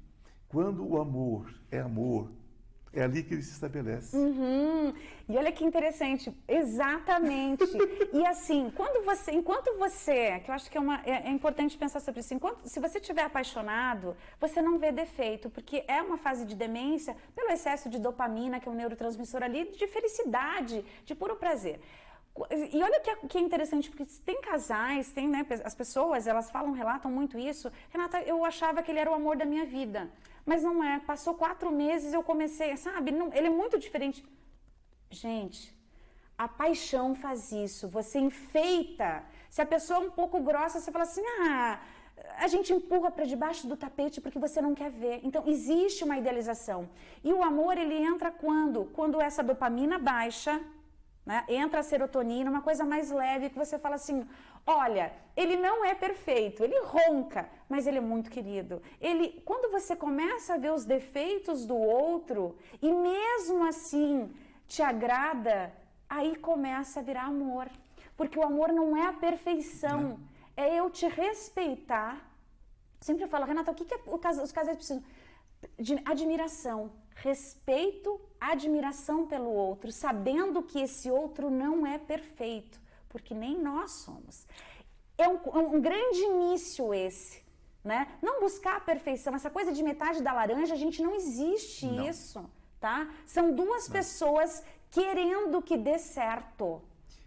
Quando 0.48 0.86
o 0.86 0.98
amor 0.98 1.52
é 1.70 1.80
amor, 1.80 2.30
é 2.96 3.02
ali 3.02 3.22
que 3.22 3.34
ele 3.34 3.42
se 3.42 3.52
estabelece. 3.52 4.16
Uhum. 4.16 4.94
E 5.28 5.36
olha 5.36 5.52
que 5.52 5.64
interessante, 5.64 6.32
exatamente. 6.48 7.64
e 8.12 8.24
assim, 8.24 8.72
quando 8.74 9.04
você, 9.04 9.32
enquanto 9.32 9.76
você, 9.76 10.40
que 10.40 10.50
eu 10.50 10.54
acho 10.54 10.70
que 10.70 10.78
é, 10.78 10.80
uma, 10.80 11.02
é, 11.04 11.28
é 11.28 11.30
importante 11.30 11.76
pensar 11.76 12.00
sobre 12.00 12.20
isso, 12.20 12.32
enquanto, 12.32 12.66
se 12.66 12.80
você 12.80 12.98
estiver 12.98 13.22
apaixonado, 13.22 14.16
você 14.40 14.62
não 14.62 14.78
vê 14.78 14.92
defeito, 14.92 15.50
porque 15.50 15.84
é 15.86 16.00
uma 16.00 16.16
fase 16.16 16.46
de 16.46 16.54
demência 16.54 17.14
pelo 17.34 17.50
excesso 17.50 17.90
de 17.90 17.98
dopamina, 17.98 18.58
que 18.58 18.68
é 18.68 18.72
um 18.72 18.74
neurotransmissor 18.74 19.42
ali, 19.42 19.70
de 19.72 19.86
felicidade, 19.86 20.82
de 21.04 21.14
puro 21.14 21.36
prazer. 21.36 21.80
E 22.72 22.82
olha 22.82 23.00
que 23.00 23.10
é, 23.10 23.16
que 23.16 23.38
é 23.38 23.40
interessante, 23.40 23.88
porque 23.88 24.04
tem 24.24 24.40
casais, 24.40 25.10
tem, 25.10 25.26
né, 25.26 25.46
as 25.64 25.74
pessoas, 25.74 26.26
elas 26.26 26.50
falam, 26.50 26.72
relatam 26.72 27.10
muito 27.10 27.38
isso. 27.38 27.72
Renata, 27.90 28.20
eu 28.20 28.44
achava 28.44 28.82
que 28.82 28.90
ele 28.90 28.98
era 28.98 29.10
o 29.10 29.14
amor 29.14 29.36
da 29.36 29.44
minha 29.44 29.64
vida. 29.64 30.10
Mas 30.44 30.62
não 30.62 30.84
é. 30.84 31.00
Passou 31.00 31.34
quatro 31.34 31.70
meses 31.72 32.12
eu 32.12 32.22
comecei, 32.22 32.76
sabe? 32.76 33.10
Não, 33.10 33.32
ele 33.32 33.46
é 33.46 33.50
muito 33.50 33.78
diferente. 33.78 34.24
Gente, 35.10 35.74
a 36.36 36.46
paixão 36.46 37.14
faz 37.14 37.52
isso. 37.52 37.88
Você 37.88 38.18
enfeita. 38.18 39.24
Se 39.50 39.62
a 39.62 39.66
pessoa 39.66 40.00
é 40.00 40.06
um 40.06 40.10
pouco 40.10 40.40
grossa, 40.40 40.78
você 40.78 40.92
fala 40.92 41.04
assim: 41.04 41.24
ah, 41.40 41.80
a 42.38 42.48
gente 42.48 42.72
empurra 42.72 43.10
para 43.10 43.24
debaixo 43.24 43.66
do 43.66 43.76
tapete 43.76 44.20
porque 44.20 44.38
você 44.38 44.60
não 44.60 44.74
quer 44.74 44.90
ver. 44.90 45.20
Então, 45.24 45.42
existe 45.46 46.04
uma 46.04 46.18
idealização. 46.18 46.88
E 47.24 47.32
o 47.32 47.42
amor, 47.42 47.78
ele 47.78 47.94
entra 47.94 48.30
quando? 48.30 48.84
Quando 48.92 49.20
essa 49.20 49.42
dopamina 49.42 49.98
baixa, 49.98 50.60
né? 51.26 51.44
entra 51.48 51.80
a 51.80 51.82
serotonina, 51.82 52.48
uma 52.48 52.62
coisa 52.62 52.84
mais 52.84 53.10
leve, 53.10 53.50
que 53.50 53.58
você 53.58 53.78
fala 53.78 53.96
assim: 53.96 54.24
Olha, 54.64 55.12
ele 55.36 55.56
não 55.56 55.84
é 55.84 55.94
perfeito, 55.94 56.62
ele 56.62 56.78
ronca, 56.84 57.48
mas 57.68 57.86
ele 57.86 57.98
é 57.98 58.00
muito 58.00 58.30
querido. 58.30 58.80
Ele, 59.00 59.42
quando 59.44 59.70
você 59.70 59.96
começa 59.96 60.54
a 60.54 60.56
ver 60.56 60.72
os 60.72 60.84
defeitos 60.84 61.66
do 61.66 61.76
outro 61.76 62.56
e 62.80 62.92
mesmo 62.92 63.66
assim 63.66 64.32
te 64.68 64.82
agrada, 64.82 65.72
aí 66.08 66.36
começa 66.36 67.00
a 67.00 67.02
virar 67.02 67.24
amor. 67.24 67.68
Porque 68.16 68.38
o 68.38 68.44
amor 68.44 68.72
não 68.72 68.96
é 68.96 69.06
a 69.06 69.12
perfeição, 69.12 70.18
é 70.56 70.74
eu 70.76 70.88
te 70.90 71.06
respeitar. 71.06 72.24
Sempre 73.00 73.26
falo, 73.26 73.44
Renata, 73.44 73.72
o 73.72 73.74
que, 73.74 73.84
que 73.84 73.94
é, 73.94 73.98
os 74.42 74.52
casais 74.52 74.76
precisam? 74.76 75.04
De 75.78 76.00
admiração, 76.04 76.90
respeito, 77.16 78.20
admiração 78.40 79.26
pelo 79.26 79.50
outro, 79.50 79.92
sabendo 79.92 80.62
que 80.62 80.80
esse 80.80 81.10
outro 81.10 81.50
não 81.50 81.86
é 81.86 81.98
perfeito 81.98 82.86
porque 83.16 83.34
nem 83.34 83.58
nós 83.58 83.92
somos. 83.92 84.46
É 85.16 85.26
um, 85.26 85.36
é 85.36 85.58
um 85.58 85.80
grande 85.80 86.20
início 86.20 86.92
esse. 86.92 87.42
Né? 87.82 88.06
Não 88.20 88.40
buscar 88.40 88.76
a 88.76 88.80
perfeição, 88.80 89.34
essa 89.34 89.48
coisa 89.48 89.72
de 89.72 89.82
metade 89.82 90.20
da 90.22 90.32
laranja, 90.32 90.74
a 90.74 90.76
gente 90.76 91.00
não 91.00 91.14
existe 91.14 91.86
não. 91.86 92.06
isso, 92.06 92.44
tá? 92.78 93.08
São 93.24 93.54
duas 93.54 93.86
não. 93.86 93.92
pessoas 93.92 94.62
querendo 94.90 95.62
que 95.62 95.76
dê 95.76 95.98
certo 95.98 96.82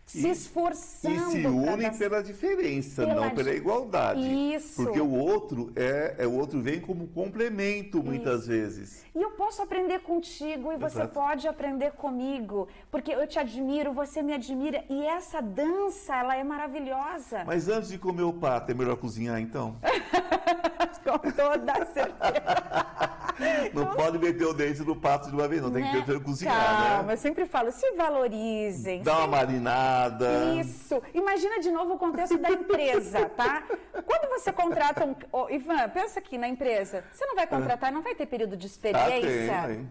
se 0.10 0.28
esforçando. 0.28 1.38
E 1.38 1.42
se 1.42 1.48
unem 1.48 1.98
pela 1.98 2.24
diferença, 2.24 3.06
pela 3.06 3.28
não 3.28 3.30
pela 3.30 3.52
igualdade. 3.52 4.22
Isso. 4.56 4.84
Porque 4.84 5.00
o 5.00 5.12
outro 5.12 5.72
é, 5.76 6.16
é 6.18 6.28
o 6.28 6.34
outro 6.34 6.60
vem 6.60 6.82
como 6.82 7.08
complemento 7.10 8.04
muitas 8.04 8.42
Isso. 8.42 8.50
vezes. 8.50 9.06
E 9.14 9.22
eu 9.22 9.32
posso 9.32 9.62
aprender 9.62 10.00
contigo 10.00 10.72
e 10.74 10.78
você 10.78 11.00
Exato. 11.00 11.14
pode 11.14 11.48
aprender 11.48 11.92
comigo, 11.92 12.68
porque 12.90 13.12
eu 13.12 13.28
te 13.28 13.38
admiro, 13.38 13.94
você 13.94 14.24
me 14.24 14.34
admira 14.34 14.84
e 14.90 15.06
essa 15.06 15.42
dança, 15.42 16.16
ela 16.16 16.36
é 16.36 16.44
maravilhosa. 16.44 17.44
Mas 17.46 17.70
antes 17.70 17.90
de 17.90 18.00
comer 18.00 18.24
o 18.24 18.34
pato, 18.34 18.72
é 18.72 18.74
melhor 18.74 18.98
cozinhar 18.98 19.40
então? 19.40 19.78
Com 21.04 21.32
toda 21.32 21.86
certeza. 21.86 23.10
Não 23.74 23.88
pode 23.96 24.18
meter 24.18 24.46
o 24.46 24.54
dente 24.54 24.82
no 24.82 24.96
pato 24.96 25.30
de 25.30 25.36
uma 25.36 25.48
vez, 25.48 25.62
não. 25.62 25.72
Tem 25.72 25.84
né? 25.84 26.04
que 26.06 26.20
cozinhar, 26.20 26.56
Calma, 26.56 27.04
né? 27.04 27.14
eu 27.14 27.18
sempre 27.18 27.46
falo, 27.46 27.72
se 27.72 27.92
valorizem. 27.92 29.02
Dá 29.02 29.12
sempre... 29.12 29.28
uma 29.28 29.38
marinada. 29.38 30.30
Isso. 30.60 31.02
Imagina 31.14 31.60
de 31.60 31.72
novo 31.72 31.94
o 31.94 31.98
contexto 31.98 32.38
da 32.38 32.52
empresa, 32.52 33.30
tá? 33.30 33.64
Quando 34.06 34.30
você 34.30 34.52
contrata 34.52 35.06
um... 35.06 35.16
Oh, 35.32 35.50
Ivan, 35.50 35.90
pensa 35.90 36.20
aqui 36.20 36.38
na 36.38 36.48
empresa. 36.48 37.04
Você 37.12 37.26
não 37.26 37.36
vai 37.36 37.48
contratar, 37.48 37.92
não 37.92 38.02
vai 38.02 38.16
ter 38.16 38.26
período 38.26 38.58
de 38.58 38.68
experiência? 38.68 39.62
Ah, 39.64 39.68
tem, 39.68 39.90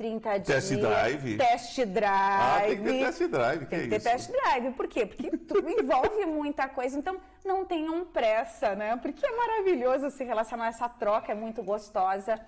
30 0.00 0.38
dias. 0.38 0.46
Test 0.46 0.80
drive? 0.80 1.36
Test 1.36 1.84
drive. 1.84 2.10
Ah, 2.10 2.62
tem 2.66 2.76
que 2.78 2.82
ter 2.84 2.98
test 3.04 3.28
drive. 3.28 3.58
Que 3.60 3.66
tem 3.66 3.80
que 3.80 3.88
ter 3.88 3.96
é 3.96 3.98
test 3.98 4.30
drive. 4.30 4.70
Por 4.72 4.88
quê? 4.88 5.04
Porque 5.04 5.30
envolve 5.78 6.24
muita 6.24 6.66
coisa. 6.68 6.98
Então, 6.98 7.20
não 7.44 7.66
tenham 7.66 8.06
pressa, 8.06 8.74
né? 8.74 8.96
Porque 8.96 9.26
é 9.26 9.36
maravilhoso 9.36 10.08
se 10.10 10.24
relacionar. 10.24 10.68
Essa 10.68 10.88
troca 10.88 11.32
é 11.32 11.34
muito 11.34 11.62
gostosa. 11.62 12.40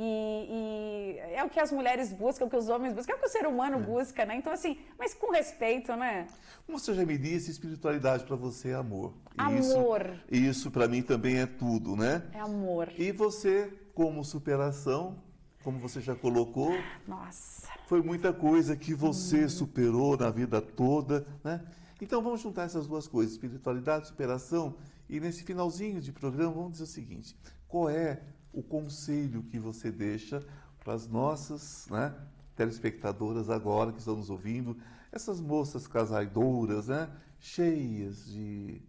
E, 0.00 0.46
e, 0.48 1.18
é 1.34 1.42
o 1.42 1.50
que 1.50 1.58
as 1.58 1.72
mulheres 1.72 2.12
buscam, 2.12 2.44
o 2.44 2.48
que 2.50 2.56
os 2.56 2.68
homens 2.68 2.94
buscam, 2.94 3.14
é 3.14 3.16
o 3.16 3.18
que 3.18 3.26
o 3.26 3.28
ser 3.28 3.48
humano 3.48 3.78
é. 3.78 3.80
busca, 3.80 4.24
né? 4.24 4.36
Então, 4.36 4.52
assim, 4.52 4.78
mas 4.96 5.12
com 5.12 5.32
respeito, 5.32 5.92
né? 5.96 6.28
Como 6.64 6.78
você 6.78 6.94
já 6.94 7.04
me 7.04 7.18
disse, 7.18 7.50
espiritualidade 7.50 8.22
para 8.22 8.36
você 8.36 8.68
é 8.68 8.74
amor. 8.74 9.12
Amor. 9.36 10.20
Isso, 10.30 10.50
isso 10.50 10.70
para 10.70 10.86
mim 10.86 11.02
também 11.02 11.40
é 11.40 11.46
tudo, 11.46 11.96
né? 11.96 12.22
É 12.32 12.38
amor. 12.38 12.92
E 12.96 13.10
você, 13.10 13.72
como 13.92 14.24
superação, 14.24 15.20
como 15.64 15.80
você 15.80 16.00
já 16.00 16.14
colocou. 16.14 16.70
Nossa. 17.04 17.66
Foi 17.88 18.00
muita 18.00 18.32
coisa 18.32 18.76
que 18.76 18.94
você 18.94 19.46
hum. 19.46 19.48
superou 19.48 20.16
na 20.16 20.30
vida 20.30 20.60
toda, 20.60 21.26
né? 21.42 21.60
Então 22.00 22.22
vamos 22.22 22.40
juntar 22.40 22.62
essas 22.66 22.86
duas 22.86 23.08
coisas, 23.08 23.32
espiritualidade, 23.32 24.06
superação. 24.06 24.76
E 25.08 25.18
nesse 25.18 25.42
finalzinho 25.42 26.00
de 26.00 26.12
programa, 26.12 26.52
vamos 26.52 26.72
dizer 26.72 26.84
o 26.84 26.86
seguinte: 26.86 27.36
qual 27.66 27.90
é 27.90 28.22
o 28.52 28.62
conselho 28.62 29.42
que 29.44 29.58
você 29.58 29.90
deixa 29.90 30.44
para 30.82 30.94
as 30.94 31.06
nossas 31.06 31.86
né, 31.90 32.14
telespectadoras 32.56 33.50
agora 33.50 33.92
que 33.92 33.98
estão 33.98 34.16
nos 34.16 34.30
ouvindo, 34.30 34.76
essas 35.12 35.40
moças 35.40 35.86
casaidoras, 35.86 36.88
né, 36.88 37.10
cheias 37.38 38.26
de, 38.26 38.82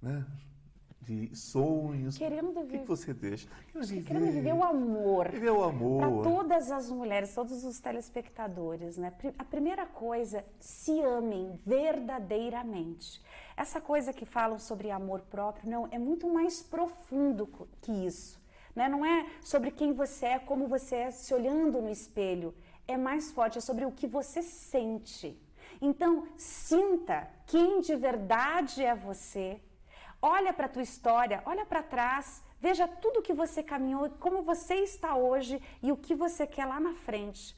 né, 0.00 0.26
de 1.00 1.34
sonhos. 1.34 2.16
Querendo 2.16 2.52
viver. 2.52 2.76
O 2.76 2.80
que, 2.80 2.86
você 2.86 3.12
deixa? 3.12 3.48
Querendo 3.72 3.86
viver. 3.86 4.04
Querendo 4.06 4.32
viver 4.32 4.54
o 4.54 4.62
amor. 4.62 5.28
Viver 5.30 5.50
o 5.50 5.62
amor. 5.62 6.00
Para 6.00 6.30
todas 6.30 6.70
as 6.70 6.90
mulheres, 6.90 7.34
todos 7.34 7.64
os 7.64 7.80
telespectadores, 7.80 8.96
né? 8.96 9.12
A 9.38 9.44
primeira 9.44 9.86
coisa, 9.86 10.44
se 10.58 11.00
amem 11.00 11.58
verdadeiramente. 11.66 13.22
Essa 13.56 13.80
coisa 13.80 14.12
que 14.12 14.24
falam 14.24 14.58
sobre 14.58 14.90
amor 14.90 15.20
próprio, 15.22 15.68
não, 15.68 15.88
é 15.90 15.98
muito 15.98 16.28
mais 16.28 16.62
profundo 16.62 17.48
que 17.80 17.92
isso. 17.92 18.41
Né? 18.74 18.88
Não 18.88 19.04
é 19.04 19.26
sobre 19.42 19.70
quem 19.70 19.92
você 19.92 20.26
é, 20.26 20.38
como 20.38 20.66
você 20.66 20.96
é, 20.96 21.10
se 21.10 21.32
olhando 21.34 21.80
no 21.80 21.90
espelho. 21.90 22.54
É 22.86 22.96
mais 22.96 23.30
forte, 23.30 23.58
é 23.58 23.60
sobre 23.60 23.84
o 23.84 23.92
que 23.92 24.06
você 24.06 24.42
sente. 24.42 25.38
Então, 25.80 26.26
sinta 26.36 27.28
quem 27.46 27.80
de 27.80 27.94
verdade 27.96 28.84
é 28.84 28.94
você. 28.94 29.60
Olha 30.20 30.52
para 30.52 30.66
a 30.66 30.68
tua 30.68 30.82
história, 30.82 31.42
olha 31.44 31.66
para 31.66 31.82
trás, 31.82 32.42
veja 32.60 32.86
tudo 32.86 33.22
que 33.22 33.32
você 33.32 33.62
caminhou, 33.62 34.08
como 34.20 34.42
você 34.42 34.76
está 34.76 35.16
hoje 35.16 35.60
e 35.82 35.90
o 35.90 35.96
que 35.96 36.14
você 36.14 36.46
quer 36.46 36.66
lá 36.66 36.78
na 36.78 36.94
frente. 36.94 37.56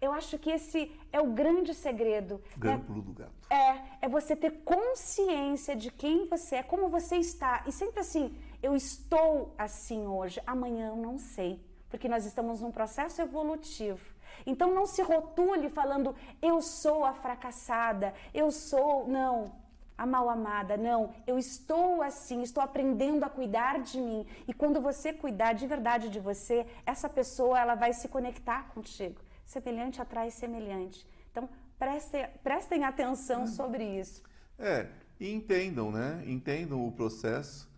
Eu 0.00 0.12
acho 0.12 0.38
que 0.38 0.50
esse 0.50 0.92
é 1.12 1.20
o 1.20 1.28
grande 1.28 1.74
segredo. 1.74 2.42
Grande 2.56 2.78
né? 2.80 2.84
pulo 2.86 3.02
do 3.02 3.12
gato. 3.12 3.32
É, 3.48 3.82
é 4.02 4.08
você 4.08 4.36
ter 4.36 4.62
consciência 4.62 5.74
de 5.74 5.90
quem 5.90 6.26
você 6.26 6.56
é, 6.56 6.62
como 6.62 6.88
você 6.88 7.16
está. 7.16 7.64
E 7.66 7.72
sempre 7.72 8.00
assim, 8.00 8.36
eu 8.62 8.76
estou 8.76 9.54
assim 9.56 10.06
hoje, 10.06 10.40
amanhã 10.46 10.88
eu 10.88 10.96
não 10.96 11.18
sei, 11.18 11.64
porque 11.88 12.08
nós 12.08 12.26
estamos 12.26 12.60
num 12.60 12.70
processo 12.70 13.22
evolutivo. 13.22 14.04
Então 14.44 14.72
não 14.72 14.86
se 14.86 15.00
rotule 15.02 15.70
falando 15.70 16.14
eu 16.42 16.60
sou 16.60 17.04
a 17.04 17.14
fracassada, 17.14 18.12
eu 18.34 18.50
sou, 18.50 19.08
não, 19.08 19.52
a 19.96 20.04
mal 20.04 20.28
amada, 20.28 20.76
não, 20.76 21.14
eu 21.26 21.38
estou 21.38 22.02
assim, 22.02 22.42
estou 22.42 22.62
aprendendo 22.62 23.24
a 23.24 23.30
cuidar 23.30 23.80
de 23.80 23.98
mim. 23.98 24.26
E 24.46 24.52
quando 24.52 24.80
você 24.80 25.12
cuidar 25.12 25.54
de 25.54 25.66
verdade 25.66 26.10
de 26.10 26.20
você, 26.20 26.66
essa 26.84 27.08
pessoa 27.08 27.58
ela 27.58 27.74
vai 27.74 27.92
se 27.94 28.08
conectar 28.08 28.68
contigo. 28.74 29.25
Semelhante 29.46 30.02
atrai 30.02 30.30
semelhante. 30.30 31.06
Então 31.30 31.48
prestem, 31.78 32.26
prestem 32.42 32.84
atenção 32.84 33.44
hum. 33.44 33.46
sobre 33.46 33.98
isso. 33.98 34.22
É, 34.58 34.88
e 35.18 35.32
entendam, 35.32 35.90
né? 35.90 36.22
Entendam 36.26 36.86
o 36.86 36.92
processo 36.92 37.70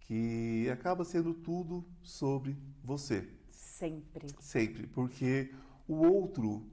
que 0.00 0.70
acaba 0.70 1.04
sendo 1.04 1.34
tudo 1.34 1.84
sobre 2.02 2.56
você. 2.82 3.28
Sempre. 3.50 4.28
Sempre, 4.40 4.86
porque 4.86 5.52
o 5.86 5.96
outro, 5.96 6.66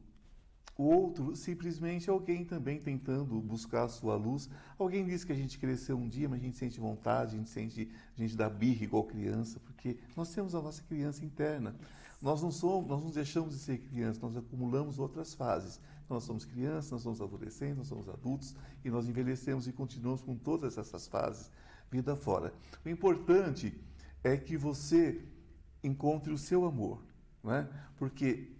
o 0.77 0.83
outro 0.83 1.35
simplesmente 1.35 2.09
é 2.09 2.13
alguém 2.13 2.45
também 2.45 2.79
tentando 2.79 3.41
buscar 3.41 3.83
a 3.83 3.89
sua 3.89 4.15
luz. 4.15 4.49
Alguém 4.77 5.05
diz 5.05 5.23
que 5.23 5.31
a 5.31 5.35
gente 5.35 5.59
cresceu 5.59 5.97
um 5.97 6.07
dia, 6.07 6.29
mas 6.29 6.39
a 6.39 6.43
gente 6.43 6.57
sente 6.57 6.79
vontade, 6.79 7.35
a 7.35 7.37
gente 7.37 7.49
sente, 7.49 7.91
a 8.15 8.21
gente 8.21 8.37
dá 8.37 8.49
birra 8.49 8.83
igual 8.83 9.03
criança, 9.03 9.59
porque 9.59 9.97
nós 10.15 10.33
temos 10.33 10.55
a 10.55 10.61
nossa 10.61 10.81
criança 10.83 11.25
interna. 11.25 11.75
Nós 12.21 12.41
não 12.41 12.51
somos, 12.51 12.89
nós 12.89 13.03
não 13.03 13.11
deixamos 13.11 13.53
de 13.53 13.59
ser 13.59 13.77
crianças, 13.79 14.21
nós 14.21 14.37
acumulamos 14.37 14.99
outras 14.99 15.33
fases. 15.33 15.79
Nós 16.09 16.23
somos 16.23 16.45
crianças, 16.45 16.91
nós 16.91 17.01
somos 17.01 17.21
adolescentes, 17.21 17.77
nós 17.77 17.87
somos 17.87 18.07
adultos 18.07 18.55
e 18.83 18.89
nós 18.89 19.07
envelhecemos 19.07 19.67
e 19.67 19.73
continuamos 19.73 20.21
com 20.21 20.35
todas 20.35 20.77
essas 20.77 21.07
fases 21.07 21.51
vida 21.89 22.15
fora. 22.15 22.53
O 22.83 22.89
importante 22.89 23.73
é 24.23 24.35
que 24.37 24.57
você 24.57 25.21
encontre 25.83 26.33
o 26.33 26.37
seu 26.37 26.65
amor. 26.65 27.01
Né? 27.43 27.69
Porque 27.97 28.55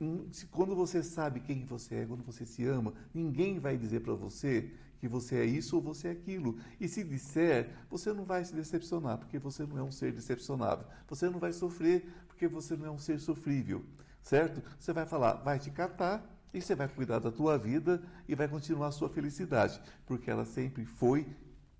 quando 0.52 0.76
você 0.76 1.02
sabe 1.02 1.40
quem 1.40 1.66
você 1.66 1.96
é, 1.96 2.06
quando 2.06 2.24
você 2.24 2.46
se 2.46 2.66
ama, 2.66 2.94
ninguém 3.14 3.60
vai 3.60 3.78
dizer 3.78 4.02
para 4.02 4.14
você 4.14 4.72
que 5.06 5.10
você 5.10 5.36
é 5.36 5.46
isso 5.46 5.76
ou 5.76 5.82
você 5.84 6.08
é 6.08 6.12
aquilo. 6.12 6.58
E 6.80 6.88
se 6.88 7.04
disser, 7.04 7.70
você 7.92 8.12
não 8.12 8.26
vai 8.26 8.44
se 8.44 8.56
decepcionar, 8.56 9.20
porque 9.20 9.38
você 9.38 9.64
não 9.64 9.78
é 9.78 9.84
um 9.84 9.92
ser 9.92 10.12
decepcionável. 10.12 10.88
Você 11.08 11.30
não 11.30 11.38
vai 11.38 11.54
sofrer, 11.54 12.12
porque 12.28 12.48
você 12.48 12.76
não 12.76 12.88
é 12.88 12.92
um 12.92 12.98
ser 12.98 13.20
sofrível. 13.20 13.86
Certo? 14.24 14.64
Você 14.80 14.92
vai 14.92 15.06
falar, 15.06 15.34
vai 15.36 15.60
te 15.60 15.70
catar 15.70 16.28
e 16.52 16.60
você 16.60 16.74
vai 16.74 16.88
cuidar 16.88 17.20
da 17.20 17.32
tua 17.32 17.56
vida 17.56 18.02
e 18.28 18.34
vai 18.34 18.48
continuar 18.48 18.88
a 18.88 18.92
sua 18.92 19.08
felicidade, 19.08 19.80
porque 20.08 20.32
ela 20.32 20.44
sempre 20.44 20.86
foi 20.86 21.28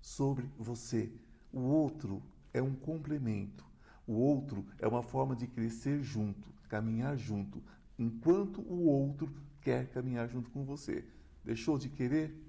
sobre 0.00 0.48
você. 0.56 1.10
O 1.52 1.58
outro 1.62 2.22
é 2.54 2.62
um 2.62 2.76
complemento. 2.76 3.66
O 4.06 4.12
outro 4.12 4.64
é 4.78 4.86
uma 4.86 5.02
forma 5.02 5.34
de 5.34 5.48
crescer 5.48 6.00
junto, 6.00 6.48
caminhar 6.68 7.16
junto, 7.16 7.60
enquanto 7.98 8.60
o 8.60 8.84
outro 8.84 9.28
quer 9.62 9.88
caminhar 9.88 10.28
junto 10.28 10.48
com 10.50 10.64
você. 10.64 11.04
Deixou 11.44 11.76
de 11.76 11.88
querer? 11.88 12.45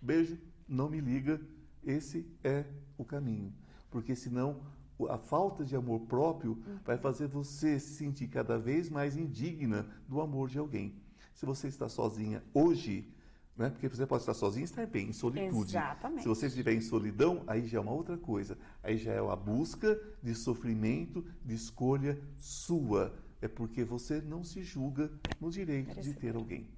Beijo, 0.00 0.38
não 0.66 0.88
me 0.88 1.00
liga. 1.00 1.40
Esse 1.82 2.26
é 2.42 2.64
o 2.96 3.04
caminho. 3.04 3.52
Porque 3.90 4.14
senão 4.14 4.60
a 5.08 5.18
falta 5.18 5.64
de 5.64 5.76
amor 5.76 6.00
próprio 6.00 6.60
vai 6.84 6.98
fazer 6.98 7.28
você 7.28 7.78
se 7.78 7.94
sentir 7.94 8.28
cada 8.28 8.58
vez 8.58 8.90
mais 8.90 9.16
indigna 9.16 9.86
do 10.08 10.20
amor 10.20 10.48
de 10.48 10.58
alguém. 10.58 10.94
Se 11.34 11.46
você 11.46 11.68
está 11.68 11.88
sozinha 11.88 12.42
hoje, 12.52 13.14
né? 13.58 13.70
Porque 13.70 13.88
você 13.88 14.06
pode 14.06 14.22
estar 14.22 14.34
sozinho 14.34 14.62
e 14.62 14.64
estar 14.64 14.86
bem, 14.86 15.08
em 15.08 15.12
solitude. 15.12 15.70
Exatamente. 15.70 16.22
Se 16.22 16.28
você 16.28 16.46
estiver 16.46 16.72
em 16.72 16.80
solidão, 16.80 17.42
aí 17.46 17.66
já 17.66 17.78
é 17.78 17.80
uma 17.80 17.90
outra 17.90 18.16
coisa. 18.16 18.56
Aí 18.82 18.96
já 18.96 19.12
é 19.12 19.18
a 19.18 19.36
busca 19.36 20.00
de 20.22 20.32
sofrimento, 20.32 21.24
de 21.44 21.54
escolha 21.54 22.20
sua. 22.38 23.12
É 23.40 23.48
porque 23.48 23.84
você 23.84 24.20
não 24.20 24.44
se 24.44 24.62
julga 24.62 25.10
no 25.40 25.50
direito 25.50 26.00
de 26.00 26.14
ter 26.14 26.36
alguém. 26.36 26.68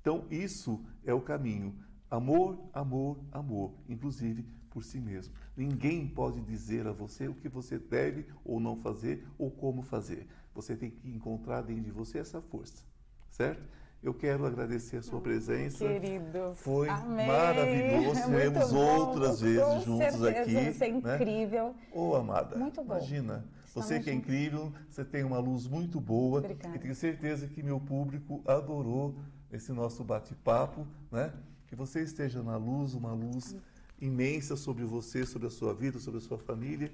Então, 0.00 0.26
isso 0.30 0.84
é 1.04 1.14
o 1.14 1.20
caminho. 1.20 1.74
Amor, 2.10 2.58
amor, 2.72 3.18
amor. 3.32 3.72
Inclusive 3.88 4.44
por 4.70 4.82
si 4.84 5.00
mesmo. 5.00 5.34
Ninguém 5.56 6.06
pode 6.06 6.40
dizer 6.40 6.86
a 6.86 6.92
você 6.92 7.28
o 7.28 7.34
que 7.34 7.48
você 7.48 7.78
deve 7.78 8.26
ou 8.44 8.60
não 8.60 8.76
fazer 8.76 9.26
ou 9.38 9.50
como 9.50 9.82
fazer. 9.82 10.26
Você 10.54 10.76
tem 10.76 10.90
que 10.90 11.08
encontrar 11.10 11.62
dentro 11.62 11.84
de 11.84 11.90
você 11.90 12.18
essa 12.18 12.40
força. 12.40 12.84
Certo? 13.30 13.62
Eu 14.02 14.14
quero 14.14 14.46
agradecer 14.46 14.98
a 14.98 15.02
sua 15.02 15.20
presença. 15.20 15.86
Querido. 15.86 16.54
Foi 16.54 16.88
Amei. 16.88 17.26
maravilhoso. 17.26 18.72
Bom, 18.72 18.98
outras 18.98 19.40
vezes 19.40 19.60
com 19.60 19.80
juntos 19.80 20.14
certeza, 20.20 20.40
aqui. 20.40 20.70
Isso 20.70 20.84
é 20.84 20.92
né? 20.92 21.16
incrível. 21.16 21.74
Ô, 21.92 22.14
amada, 22.14 22.56
Muito 22.56 22.82
bom. 22.82 22.96
imagina, 22.96 23.44
você 23.74 23.96
Estamos 23.96 24.04
que 24.04 24.10
é 24.10 24.14
incrível, 24.14 24.72
você 24.88 25.04
tem 25.04 25.24
uma 25.24 25.38
luz 25.38 25.66
muito 25.66 26.00
boa. 26.00 26.38
Obrigada. 26.38 26.76
E 26.76 26.78
tenho 26.78 26.94
certeza 26.94 27.48
que 27.48 27.60
meu 27.60 27.80
público 27.80 28.40
adorou 28.46 29.16
esse 29.50 29.72
nosso 29.72 30.04
bate-papo, 30.04 30.86
né? 31.10 31.32
Que 31.68 31.76
você 31.76 32.02
esteja 32.02 32.42
na 32.42 32.56
luz, 32.56 32.94
uma 32.94 33.12
luz 33.12 33.54
imensa 34.00 34.56
sobre 34.56 34.84
você, 34.84 35.26
sobre 35.26 35.46
a 35.46 35.50
sua 35.50 35.74
vida, 35.74 35.98
sobre 35.98 36.18
a 36.18 36.22
sua 36.22 36.38
família. 36.38 36.90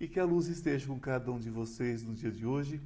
E 0.00 0.08
que 0.08 0.18
a 0.18 0.24
luz 0.24 0.48
esteja 0.48 0.86
com 0.86 0.98
cada 0.98 1.30
um 1.30 1.38
de 1.38 1.48
vocês 1.48 2.02
no 2.02 2.12
dia 2.12 2.30
de 2.30 2.44
hoje. 2.44 2.80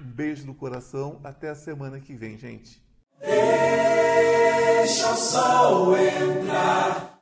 Um 0.00 0.06
beijo 0.06 0.46
no 0.46 0.54
coração. 0.54 1.20
Até 1.24 1.50
a 1.50 1.54
semana 1.54 1.98
que 2.00 2.14
vem, 2.14 2.38
gente. 2.38 2.80
Deixa 3.20 5.12
o 5.12 5.16
sol 5.16 5.96
entrar. 5.96 7.17